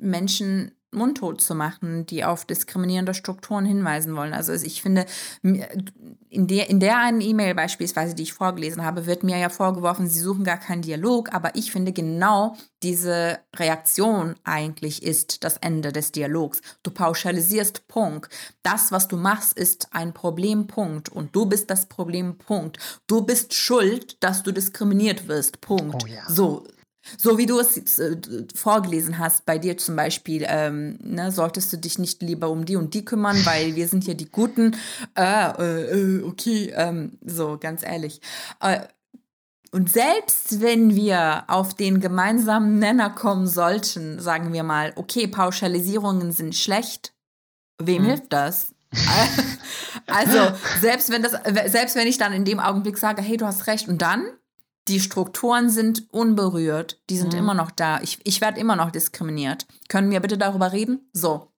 Menschen 0.00 0.72
mundtot 0.92 1.40
zu 1.40 1.54
machen, 1.54 2.06
die 2.06 2.24
auf 2.24 2.44
diskriminierende 2.44 3.14
Strukturen 3.14 3.64
hinweisen 3.64 4.16
wollen. 4.16 4.32
Also 4.32 4.52
ich 4.52 4.82
finde, 4.82 5.06
in 5.42 6.46
der, 6.46 6.68
in 6.68 6.80
der 6.80 6.98
einen 6.98 7.20
E-Mail 7.20 7.54
beispielsweise, 7.54 8.14
die 8.14 8.24
ich 8.24 8.32
vorgelesen 8.32 8.84
habe, 8.84 9.06
wird 9.06 9.22
mir 9.22 9.38
ja 9.38 9.48
vorgeworfen, 9.48 10.08
sie 10.08 10.20
suchen 10.20 10.44
gar 10.44 10.58
keinen 10.58 10.82
Dialog, 10.82 11.32
aber 11.32 11.54
ich 11.54 11.70
finde 11.70 11.92
genau 11.92 12.56
diese 12.82 13.38
Reaktion 13.54 14.34
eigentlich 14.44 15.02
ist 15.02 15.44
das 15.44 15.58
Ende 15.58 15.92
des 15.92 16.12
Dialogs. 16.12 16.60
Du 16.82 16.90
pauschalisierst 16.90 17.86
Punkt. 17.88 18.32
Das, 18.62 18.90
was 18.90 19.06
du 19.06 19.16
machst, 19.16 19.52
ist 19.52 19.88
ein 19.92 20.12
Problempunkt 20.12 21.08
und 21.08 21.36
du 21.36 21.46
bist 21.46 21.70
das 21.70 21.86
Problempunkt. 21.86 22.78
Du 23.06 23.22
bist 23.22 23.54
schuld, 23.54 24.22
dass 24.22 24.42
du 24.42 24.52
diskriminiert 24.52 25.28
wirst. 25.28 25.60
Punkt. 25.60 26.02
Oh 26.04 26.06
ja. 26.06 26.22
So, 26.28 26.64
so 27.16 27.38
wie 27.38 27.46
du 27.46 27.58
es 27.58 27.98
äh, 27.98 28.16
vorgelesen 28.54 29.18
hast, 29.18 29.46
bei 29.46 29.58
dir 29.58 29.76
zum 29.78 29.96
Beispiel, 29.96 30.44
ähm, 30.46 30.98
ne, 31.02 31.32
solltest 31.32 31.72
du 31.72 31.76
dich 31.76 31.98
nicht 31.98 32.22
lieber 32.22 32.50
um 32.50 32.64
die 32.64 32.76
und 32.76 32.94
die 32.94 33.04
kümmern, 33.04 33.36
weil 33.44 33.74
wir 33.76 33.88
sind 33.88 34.04
hier 34.04 34.14
die 34.14 34.30
Guten. 34.30 34.76
Äh, 35.16 35.50
äh, 35.50 36.22
okay, 36.22 36.72
ähm, 36.76 37.18
so 37.24 37.58
ganz 37.58 37.82
ehrlich. 37.82 38.20
Äh, 38.60 38.80
und 39.72 39.90
selbst 39.90 40.60
wenn 40.60 40.96
wir 40.96 41.44
auf 41.46 41.74
den 41.74 42.00
gemeinsamen 42.00 42.78
Nenner 42.78 43.10
kommen 43.10 43.46
sollten, 43.46 44.18
sagen 44.18 44.52
wir 44.52 44.64
mal, 44.64 44.92
okay, 44.96 45.28
Pauschalisierungen 45.28 46.32
sind 46.32 46.56
schlecht, 46.56 47.12
wem 47.78 48.02
hm. 48.02 48.04
hilft 48.06 48.32
das? 48.32 48.74
also, 50.06 50.56
selbst 50.80 51.10
wenn 51.10 51.22
das, 51.22 51.32
selbst 51.70 51.94
wenn 51.94 52.08
ich 52.08 52.18
dann 52.18 52.32
in 52.32 52.44
dem 52.44 52.58
Augenblick 52.58 52.98
sage, 52.98 53.22
hey, 53.22 53.36
du 53.36 53.46
hast 53.46 53.68
recht, 53.68 53.88
und 53.88 54.02
dann? 54.02 54.26
Die 54.88 55.00
Strukturen 55.00 55.70
sind 55.70 56.12
unberührt, 56.12 57.00
die 57.10 57.18
sind 57.18 57.32
mhm. 57.32 57.38
immer 57.38 57.54
noch 57.54 57.70
da. 57.70 58.00
Ich, 58.00 58.18
ich 58.24 58.40
werde 58.40 58.60
immer 58.60 58.76
noch 58.76 58.90
diskriminiert. 58.90 59.66
Können 59.88 60.10
wir 60.10 60.20
bitte 60.20 60.38
darüber 60.38 60.72
reden? 60.72 61.08
So. 61.12 61.50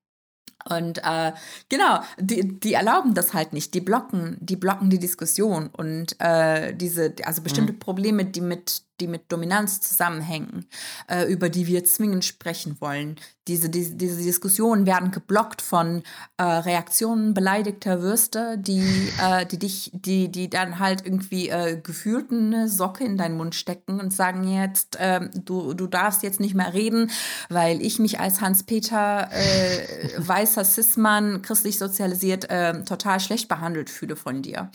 Und 0.68 0.98
äh, 0.98 1.32
genau, 1.68 2.00
die, 2.18 2.60
die 2.60 2.74
erlauben 2.74 3.14
das 3.14 3.34
halt 3.34 3.52
nicht. 3.52 3.74
Die 3.74 3.80
blocken, 3.80 4.36
die 4.40 4.56
blocken 4.56 4.90
die 4.90 4.98
Diskussion 4.98 5.68
und 5.68 6.20
äh, 6.20 6.74
diese, 6.74 7.14
also 7.24 7.42
bestimmte 7.42 7.72
mhm. 7.72 7.78
Probleme, 7.80 8.24
die 8.24 8.40
mit 8.40 8.82
die 9.00 9.06
mit 9.06 9.30
Dominanz 9.32 9.80
zusammenhängen, 9.80 10.66
äh, 11.08 11.24
über 11.24 11.48
die 11.48 11.66
wir 11.66 11.84
zwingend 11.84 12.24
sprechen 12.24 12.76
wollen. 12.80 13.16
Diese, 13.48 13.68
die, 13.68 13.96
diese 13.96 14.22
Diskussionen 14.22 14.86
werden 14.86 15.10
geblockt 15.10 15.62
von 15.62 16.04
äh, 16.36 16.44
Reaktionen 16.44 17.34
beleidigter 17.34 18.00
Würste, 18.00 18.56
die, 18.58 19.10
äh, 19.20 19.44
die 19.46 19.58
dich, 19.58 19.90
die, 19.92 20.30
die 20.30 20.48
dann 20.48 20.78
halt 20.78 21.04
irgendwie 21.04 21.48
äh, 21.48 21.80
gefühlt 21.82 22.30
eine 22.30 22.68
Socke 22.68 23.04
in 23.04 23.16
deinen 23.16 23.36
Mund 23.36 23.56
stecken 23.56 23.98
und 23.98 24.12
sagen 24.12 24.46
jetzt, 24.46 24.96
ähm, 25.00 25.30
du, 25.34 25.74
du 25.74 25.88
darfst 25.88 26.22
jetzt 26.22 26.38
nicht 26.38 26.54
mehr 26.54 26.72
reden, 26.72 27.10
weil 27.48 27.82
ich 27.82 27.98
mich 27.98 28.20
als 28.20 28.40
Hans-Peter 28.40 29.28
äh, 29.32 30.10
weißer 30.18 30.64
Cis-Mann, 30.64 31.42
christlich 31.42 31.78
sozialisiert, 31.78 32.46
ähm, 32.50 32.84
total 32.84 33.18
schlecht 33.18 33.48
behandelt 33.48 33.90
fühle 33.90 34.14
von 34.14 34.42
dir. 34.42 34.70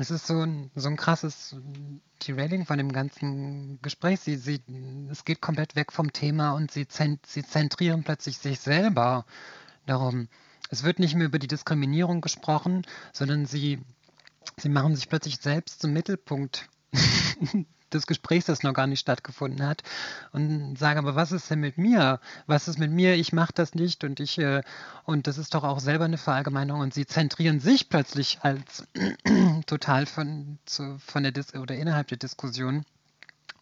Es 0.00 0.10
ist 0.10 0.26
so 0.26 0.40
ein, 0.40 0.70
so 0.74 0.88
ein 0.88 0.96
krasses 0.96 1.54
Derailing 2.26 2.64
von 2.64 2.78
dem 2.78 2.90
ganzen 2.90 3.78
Gespräch. 3.82 4.20
Sie, 4.20 4.36
sie, 4.36 4.62
es 5.10 5.26
geht 5.26 5.42
komplett 5.42 5.76
weg 5.76 5.92
vom 5.92 6.10
Thema 6.10 6.52
und 6.52 6.70
sie, 6.70 6.86
sie 7.26 7.44
zentrieren 7.44 8.02
plötzlich 8.02 8.38
sich 8.38 8.60
selber 8.60 9.26
darum. 9.84 10.28
Es 10.70 10.84
wird 10.84 11.00
nicht 11.00 11.16
mehr 11.16 11.26
über 11.26 11.38
die 11.38 11.48
Diskriminierung 11.48 12.22
gesprochen, 12.22 12.86
sondern 13.12 13.44
sie, 13.44 13.82
sie 14.56 14.70
machen 14.70 14.96
sich 14.96 15.10
plötzlich 15.10 15.36
selbst 15.36 15.82
zum 15.82 15.92
Mittelpunkt 15.92 16.70
des 17.94 18.06
Gesprächs, 18.06 18.46
das 18.46 18.62
noch 18.62 18.74
gar 18.74 18.86
nicht 18.86 19.00
stattgefunden 19.00 19.66
hat, 19.66 19.82
und 20.32 20.76
sage, 20.78 20.98
aber 20.98 21.14
was 21.14 21.32
ist 21.32 21.50
denn 21.50 21.60
mit 21.60 21.78
mir? 21.78 22.20
Was 22.46 22.68
ist 22.68 22.78
mit 22.78 22.90
mir? 22.90 23.14
Ich 23.14 23.32
mache 23.32 23.52
das 23.54 23.74
nicht 23.74 24.04
und 24.04 24.20
ich, 24.20 24.38
äh, 24.38 24.62
und 25.04 25.26
das 25.26 25.38
ist 25.38 25.54
doch 25.54 25.64
auch 25.64 25.80
selber 25.80 26.04
eine 26.04 26.18
Verallgemeinerung 26.18 26.80
und 26.82 26.94
sie 26.94 27.06
zentrieren 27.06 27.60
sich 27.60 27.88
plötzlich 27.88 28.38
als 28.42 28.86
total 29.66 30.06
von, 30.06 30.58
zu, 30.66 30.98
von 30.98 31.22
der 31.22 31.32
Dis 31.32 31.54
oder 31.54 31.74
innerhalb 31.74 32.08
der 32.08 32.18
Diskussion 32.18 32.84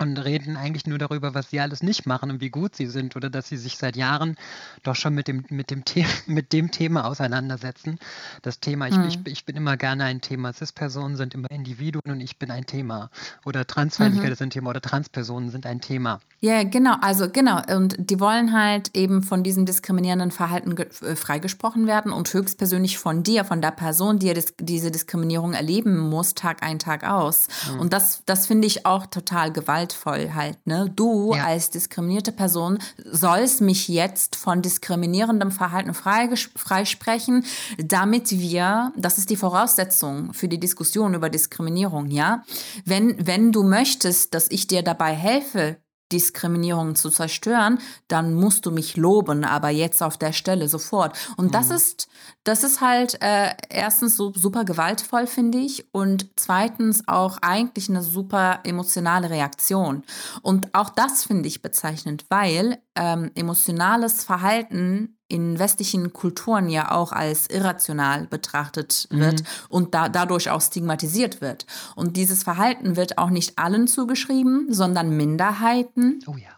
und 0.00 0.16
reden 0.18 0.56
eigentlich 0.56 0.86
nur 0.86 0.98
darüber, 0.98 1.34
was 1.34 1.50
sie 1.50 1.58
alles 1.58 1.82
nicht 1.82 2.06
machen 2.06 2.30
und 2.30 2.40
wie 2.40 2.50
gut 2.50 2.76
sie 2.76 2.86
sind 2.86 3.16
oder 3.16 3.30
dass 3.30 3.48
sie 3.48 3.56
sich 3.56 3.76
seit 3.76 3.96
Jahren 3.96 4.36
doch 4.84 4.94
schon 4.94 5.12
mit 5.12 5.26
dem, 5.26 5.44
mit 5.48 5.70
dem, 5.70 5.82
The 5.88 6.06
mit 6.26 6.52
dem 6.52 6.70
Thema 6.70 7.04
auseinandersetzen. 7.04 7.98
Das 8.42 8.60
Thema, 8.60 8.86
ich, 8.86 8.96
mhm. 8.96 9.06
ich, 9.06 9.18
ich 9.26 9.44
bin 9.44 9.56
immer 9.56 9.76
gerne 9.76 10.04
ein 10.04 10.20
Thema. 10.20 10.52
Cis-Personen 10.52 11.16
sind 11.16 11.34
immer 11.34 11.50
Individuen 11.50 12.12
und 12.12 12.20
ich 12.20 12.38
bin 12.38 12.52
ein 12.52 12.64
Thema. 12.64 13.10
Oder 13.44 13.66
Transfeindlichkeit 13.66 14.28
mhm. 14.28 14.32
ist 14.34 14.42
ein 14.42 14.50
Thema 14.50 14.70
oder 14.70 14.80
Transpersonen 14.80 15.50
sind 15.50 15.66
ein 15.66 15.80
Thema. 15.80 16.20
Ja, 16.40 16.62
genau, 16.62 16.94
also 17.00 17.28
genau. 17.28 17.60
Und 17.68 17.96
die 17.98 18.20
wollen 18.20 18.52
halt 18.52 18.96
eben 18.96 19.24
von 19.24 19.42
diesem 19.42 19.66
diskriminierenden 19.66 20.30
Verhalten 20.30 20.76
äh, 20.76 21.16
freigesprochen 21.16 21.88
werden 21.88 22.12
und 22.12 22.32
höchstpersönlich 22.32 22.98
von 22.98 23.24
dir, 23.24 23.44
von 23.44 23.60
der 23.60 23.72
Person, 23.72 24.20
die 24.20 24.32
dis 24.32 24.54
diese 24.60 24.92
Diskriminierung 24.92 25.54
erleben 25.54 25.98
muss, 25.98 26.34
Tag 26.34 26.62
ein, 26.62 26.78
Tag 26.78 27.02
aus. 27.02 27.48
Mhm. 27.72 27.80
Und 27.80 27.92
das, 27.92 28.22
das 28.26 28.46
finde 28.46 28.68
ich 28.68 28.86
auch 28.86 29.06
total 29.06 29.52
gewaltig 29.52 29.87
gewaltvoll 29.88 30.34
halt. 30.34 30.66
Ne? 30.66 30.90
Du 30.94 31.34
ja. 31.34 31.44
als 31.44 31.70
diskriminierte 31.70 32.32
Person 32.32 32.78
sollst 33.04 33.60
mich 33.60 33.88
jetzt 33.88 34.36
von 34.36 34.62
diskriminierendem 34.62 35.50
Verhalten 35.50 35.94
freisprechen, 35.94 37.44
damit 37.78 38.30
wir, 38.30 38.92
das 38.96 39.18
ist 39.18 39.30
die 39.30 39.36
Voraussetzung 39.36 40.32
für 40.32 40.48
die 40.48 40.60
Diskussion 40.60 41.14
über 41.14 41.30
Diskriminierung, 41.30 42.10
ja. 42.10 42.42
Wenn, 42.84 43.26
wenn 43.26 43.52
du 43.52 43.62
möchtest, 43.62 44.34
dass 44.34 44.50
ich 44.50 44.66
dir 44.66 44.82
dabei 44.82 45.14
helfe, 45.14 45.76
Diskriminierung 46.12 46.94
zu 46.94 47.10
zerstören, 47.10 47.78
dann 48.08 48.34
musst 48.34 48.66
du 48.66 48.70
mich 48.70 48.96
loben, 48.96 49.44
aber 49.44 49.68
jetzt 49.68 50.02
auf 50.02 50.16
der 50.16 50.32
Stelle 50.32 50.68
sofort. 50.68 51.16
Und 51.36 51.46
mhm. 51.46 51.50
das 51.52 51.70
ist, 51.70 52.08
das 52.44 52.64
ist 52.64 52.80
halt 52.80 53.20
äh, 53.22 53.54
erstens 53.68 54.16
so 54.16 54.32
super 54.34 54.64
gewaltvoll, 54.64 55.26
finde 55.26 55.58
ich, 55.58 55.92
und 55.92 56.30
zweitens 56.36 57.06
auch 57.06 57.38
eigentlich 57.42 57.88
eine 57.88 58.02
super 58.02 58.60
emotionale 58.64 59.30
Reaktion. 59.30 60.02
Und 60.42 60.74
auch 60.74 60.90
das 60.90 61.24
finde 61.24 61.48
ich 61.48 61.62
bezeichnend, 61.62 62.24
weil 62.28 62.78
ähm, 62.94 63.30
emotionales 63.34 64.24
Verhalten 64.24 65.17
in 65.28 65.58
westlichen 65.58 66.12
Kulturen 66.12 66.68
ja 66.68 66.90
auch 66.90 67.12
als 67.12 67.48
irrational 67.48 68.26
betrachtet 68.26 69.06
wird 69.10 69.40
mhm. 69.40 69.46
und 69.68 69.94
da, 69.94 70.08
dadurch 70.08 70.50
auch 70.50 70.62
stigmatisiert 70.62 71.40
wird. 71.40 71.66
Und 71.96 72.16
dieses 72.16 72.42
Verhalten 72.42 72.96
wird 72.96 73.18
auch 73.18 73.30
nicht 73.30 73.58
allen 73.58 73.88
zugeschrieben, 73.88 74.72
sondern 74.72 75.16
Minderheiten. 75.16 76.20
Oh 76.26 76.36
ja. 76.36 76.57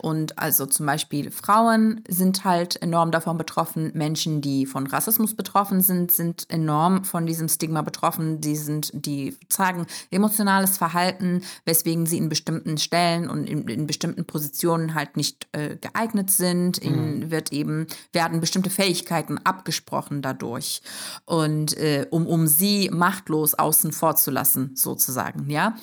Und 0.00 0.38
also 0.38 0.64
zum 0.64 0.86
Beispiel 0.86 1.30
Frauen 1.30 2.02
sind 2.08 2.44
halt 2.44 2.80
enorm 2.80 3.10
davon 3.10 3.36
betroffen. 3.36 3.90
Menschen, 3.94 4.40
die 4.40 4.64
von 4.64 4.86
Rassismus 4.86 5.34
betroffen 5.34 5.82
sind, 5.82 6.10
sind 6.10 6.48
enorm 6.48 7.04
von 7.04 7.26
diesem 7.26 7.48
Stigma 7.48 7.82
betroffen. 7.82 8.40
Die 8.40 8.56
sind, 8.56 8.90
die 8.94 9.36
zeigen 9.50 9.86
emotionales 10.10 10.78
Verhalten, 10.78 11.42
weswegen 11.66 12.06
sie 12.06 12.16
in 12.16 12.30
bestimmten 12.30 12.78
Stellen 12.78 13.28
und 13.28 13.44
in, 13.46 13.68
in 13.68 13.86
bestimmten 13.86 14.24
Positionen 14.24 14.94
halt 14.94 15.18
nicht 15.18 15.46
äh, 15.52 15.76
geeignet 15.76 16.30
sind. 16.30 16.82
Ihnen 16.82 17.18
mhm. 17.18 17.30
wird 17.30 17.52
eben, 17.52 17.86
werden 18.12 18.40
bestimmte 18.40 18.70
Fähigkeiten 18.70 19.38
abgesprochen 19.44 20.22
dadurch. 20.22 20.80
Und 21.26 21.76
äh, 21.76 22.06
um, 22.08 22.26
um 22.26 22.46
sie 22.46 22.88
machtlos 22.90 23.52
außen 23.52 23.92
vor 23.92 24.16
zu 24.16 24.30
lassen, 24.30 24.70
sozusagen, 24.76 25.50
ja. 25.50 25.76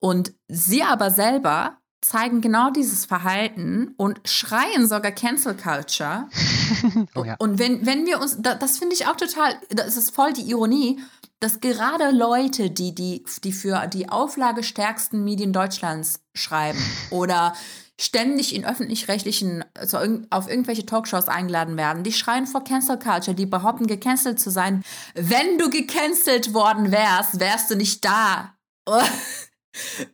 Und 0.00 0.32
sie 0.48 0.82
aber 0.82 1.10
selber 1.10 1.79
zeigen 2.00 2.40
genau 2.40 2.70
dieses 2.70 3.04
Verhalten 3.04 3.94
und 3.96 4.20
schreien 4.24 4.88
sogar 4.88 5.12
Cancel 5.12 5.54
Culture 5.54 6.28
oh, 7.14 7.24
ja. 7.24 7.36
Und 7.38 7.58
wenn, 7.58 7.84
wenn 7.84 8.06
wir 8.06 8.20
uns, 8.20 8.38
das 8.40 8.78
finde 8.78 8.94
ich 8.94 9.06
auch 9.06 9.16
total, 9.16 9.54
das 9.68 9.96
ist 9.96 10.14
voll 10.14 10.32
die 10.32 10.48
Ironie, 10.48 11.00
dass 11.40 11.60
gerade 11.60 12.10
Leute, 12.10 12.70
die, 12.70 12.94
die, 12.94 13.24
die 13.44 13.52
für 13.52 13.86
die 13.86 14.08
auflagestärksten 14.08 15.24
Medien 15.24 15.52
Deutschlands 15.52 16.20
schreiben 16.34 16.78
oder 17.10 17.54
ständig 17.98 18.54
in 18.54 18.64
öffentlich-rechtlichen, 18.64 19.64
also 19.74 19.98
auf 20.30 20.48
irgendwelche 20.48 20.86
Talkshows 20.86 21.28
eingeladen 21.28 21.76
werden. 21.76 22.02
Die 22.02 22.12
schreien 22.12 22.46
vor 22.46 22.64
Cancel 22.64 22.98
Culture, 22.98 23.34
die 23.34 23.46
behaupten, 23.46 23.86
gecancelt 23.86 24.40
zu 24.40 24.50
sein. 24.50 24.82
Wenn 25.14 25.58
du 25.58 25.68
gecancelt 25.68 26.54
worden 26.54 26.92
wärst, 26.92 27.40
wärst 27.40 27.70
du 27.70 27.76
nicht 27.76 28.04
da. 28.04 28.54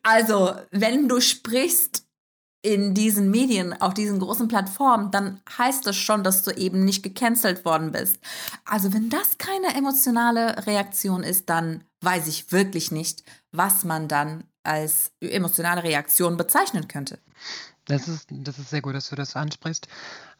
also, 0.03 0.55
wenn 0.71 1.09
du 1.09 1.21
sprichst 1.21 2.05
in 2.62 2.95
diesen 2.95 3.31
Medien, 3.31 3.81
auf 3.81 3.95
diesen 3.95 4.19
großen 4.19 4.49
Plattformen, 4.49 5.11
dann 5.11 5.40
heißt 5.57 5.87
das 5.87 5.97
schon, 5.97 6.25
dass 6.25 6.42
du 6.42 6.51
eben 6.51 6.85
nicht 6.85 7.03
gecancelt 7.03 7.64
worden 7.64 7.92
bist. 7.92 8.19
Also, 8.64 8.92
wenn 8.92 9.09
das 9.09 9.38
keine 9.38 9.75
emotionale 9.75 10.66
Reaktion 10.66 11.23
ist, 11.23 11.49
dann 11.49 11.85
weiß 12.01 12.27
ich 12.27 12.51
wirklich 12.53 12.90
nicht, 12.90 13.23
was 13.53 13.85
man 13.85 14.09
dann 14.09 14.45
als 14.64 15.12
emotionale 15.21 15.85
Reaktion 15.85 16.37
bezeichnen 16.37 16.88
könnte. 16.88 17.19
Das 17.85 18.09
ist, 18.09 18.27
das 18.31 18.59
ist 18.59 18.71
sehr 18.71 18.83
gut, 18.83 18.95
dass 18.95 19.11
du 19.11 19.16
das 19.16 19.37
ansprichst. 19.37 19.87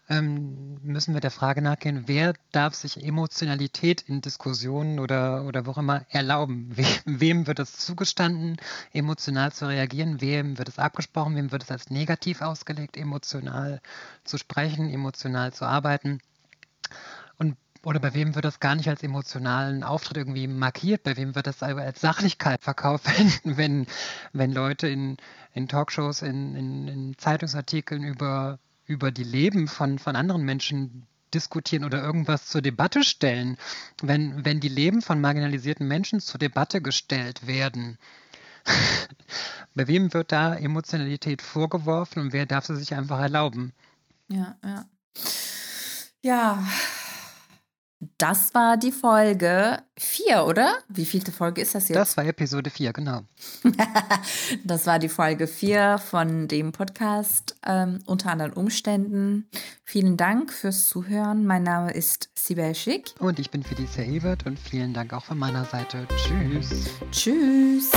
Ähm, 0.09 0.79
müssen 0.83 1.14
wir 1.14 1.21
der 1.21 1.33
Frage 1.33 1.62
nachgehen, 1.62 2.05
wer 2.07 2.35
darf 2.53 2.75
sich 2.75 3.03
Emotionalität 3.05 4.03
in 4.03 4.21
Diskussionen 4.21 5.01
oder, 5.01 5.45
oder 5.45 5.66
wo 5.66 5.73
auch 5.73 5.79
immer 5.79 6.07
erlauben? 6.11 6.71
We 6.77 6.85
wem 7.07 7.47
wird 7.49 7.59
es 7.59 7.77
zugestanden, 7.79 8.57
emotional 8.92 9.53
zu 9.53 9.66
reagieren? 9.66 10.21
Wem 10.21 10.59
wird 10.59 10.69
es 10.69 10.79
abgesprochen? 10.79 11.35
Wem 11.35 11.51
wird 11.51 11.64
es 11.64 11.71
als 11.73 11.90
negativ 11.90 12.40
ausgelegt, 12.40 12.97
emotional 12.97 13.81
zu 14.23 14.38
sprechen, 14.38 14.90
emotional 14.90 15.53
zu 15.53 15.64
arbeiten? 15.64 16.21
Und 17.38 17.57
oder 17.87 18.01
bei 18.01 18.14
wem 18.14 18.35
wird 18.35 18.45
das 18.45 18.59
gar 18.59 18.75
nicht 18.75 18.88
als 18.88 19.03
emotionalen 19.05 19.85
Auftritt 19.85 20.16
irgendwie 20.16 20.49
markiert? 20.49 21.05
Bei 21.05 21.16
wem 21.16 21.35
wird 21.37 21.47
das 21.47 21.62
als 21.62 22.01
Sachlichkeit 22.01 22.62
verkauft, 22.62 23.07
wenn, 23.45 23.57
wenn, 23.57 23.87
wenn 24.33 24.53
Leute 24.53 24.88
in, 24.88 25.16
in 25.53 25.69
Talkshows, 25.69 26.23
in, 26.23 26.55
in, 26.57 26.88
in 26.88 27.19
Zeitungsartikeln 27.19 28.03
über, 28.03 28.59
über 28.87 29.11
die 29.11 29.25
Leben 29.25 29.68
von, 29.68 29.99
von 29.99 30.16
anderen 30.16 30.44
Menschen 30.44 31.07
diskutieren 31.35 31.85
oder 31.85 32.03
irgendwas 32.03 32.46
zur 32.46 32.62
Debatte 32.62 33.05
stellen? 33.05 33.59
Wenn, 34.03 34.44
wenn 34.44 34.61
die 34.61 34.68
Leben 34.68 35.03
von 35.03 35.20
marginalisierten 35.20 35.87
Menschen 35.87 36.20
zur 36.20 36.38
Debatte 36.38 36.81
gestellt 36.81 37.46
werden, 37.46 37.99
bei 39.75 39.87
wem 39.87 40.12
wird 40.12 40.33
da 40.33 40.55
Emotionalität 40.55 41.42
vorgeworfen 41.42 42.20
und 42.20 42.33
wer 42.33 42.46
darf 42.46 42.66
sie 42.66 42.77
sich 42.77 42.94
einfach 42.94 43.20
erlauben? 43.20 43.72
Ja, 44.29 44.57
ja. 44.64 44.85
Ja, 46.22 46.66
das 48.19 48.55
war 48.55 48.77
die 48.77 48.92
Folge 48.92 49.79
4, 49.99 50.45
oder? 50.45 50.79
Wie 50.88 51.05
vielte 51.05 51.33
Folge 51.33 51.62
ist 51.62 51.75
das 51.75 51.88
jetzt? 51.88 51.97
Das 51.97 52.16
war 52.16 52.25
Episode 52.25 52.71
4, 52.71 52.92
genau. 52.92 53.23
das 54.64 54.87
war 54.87 54.99
die 54.99 55.09
Folge 55.09 55.47
4 55.47 55.99
von 55.99 56.49
dem 56.49 56.73
Podcast 56.73 57.57
ähm, 57.66 58.01
unter 58.07 58.31
anderen 58.31 58.53
Umständen. 58.53 59.49
Vielen 59.85 60.16
Dank 60.16 60.53
fürs 60.53 60.87
Zuhören. 60.87 61.47
Mein 61.47 61.62
Name 61.62 61.92
ist 61.92 62.31
Sibel 62.35 62.75
Schick. 62.75 63.14
Und 63.19 63.38
ich 63.38 63.51
bin 63.51 63.62
Felicia 63.62 64.05
Ebert 64.05 64.47
und 64.47 64.59
vielen 64.59 64.92
Dank 64.92 65.12
auch 65.12 65.25
von 65.25 65.38
meiner 65.38 65.64
Seite. 65.64 66.07
Tschüss. 66.16 66.90
Tschüss. 67.11 67.90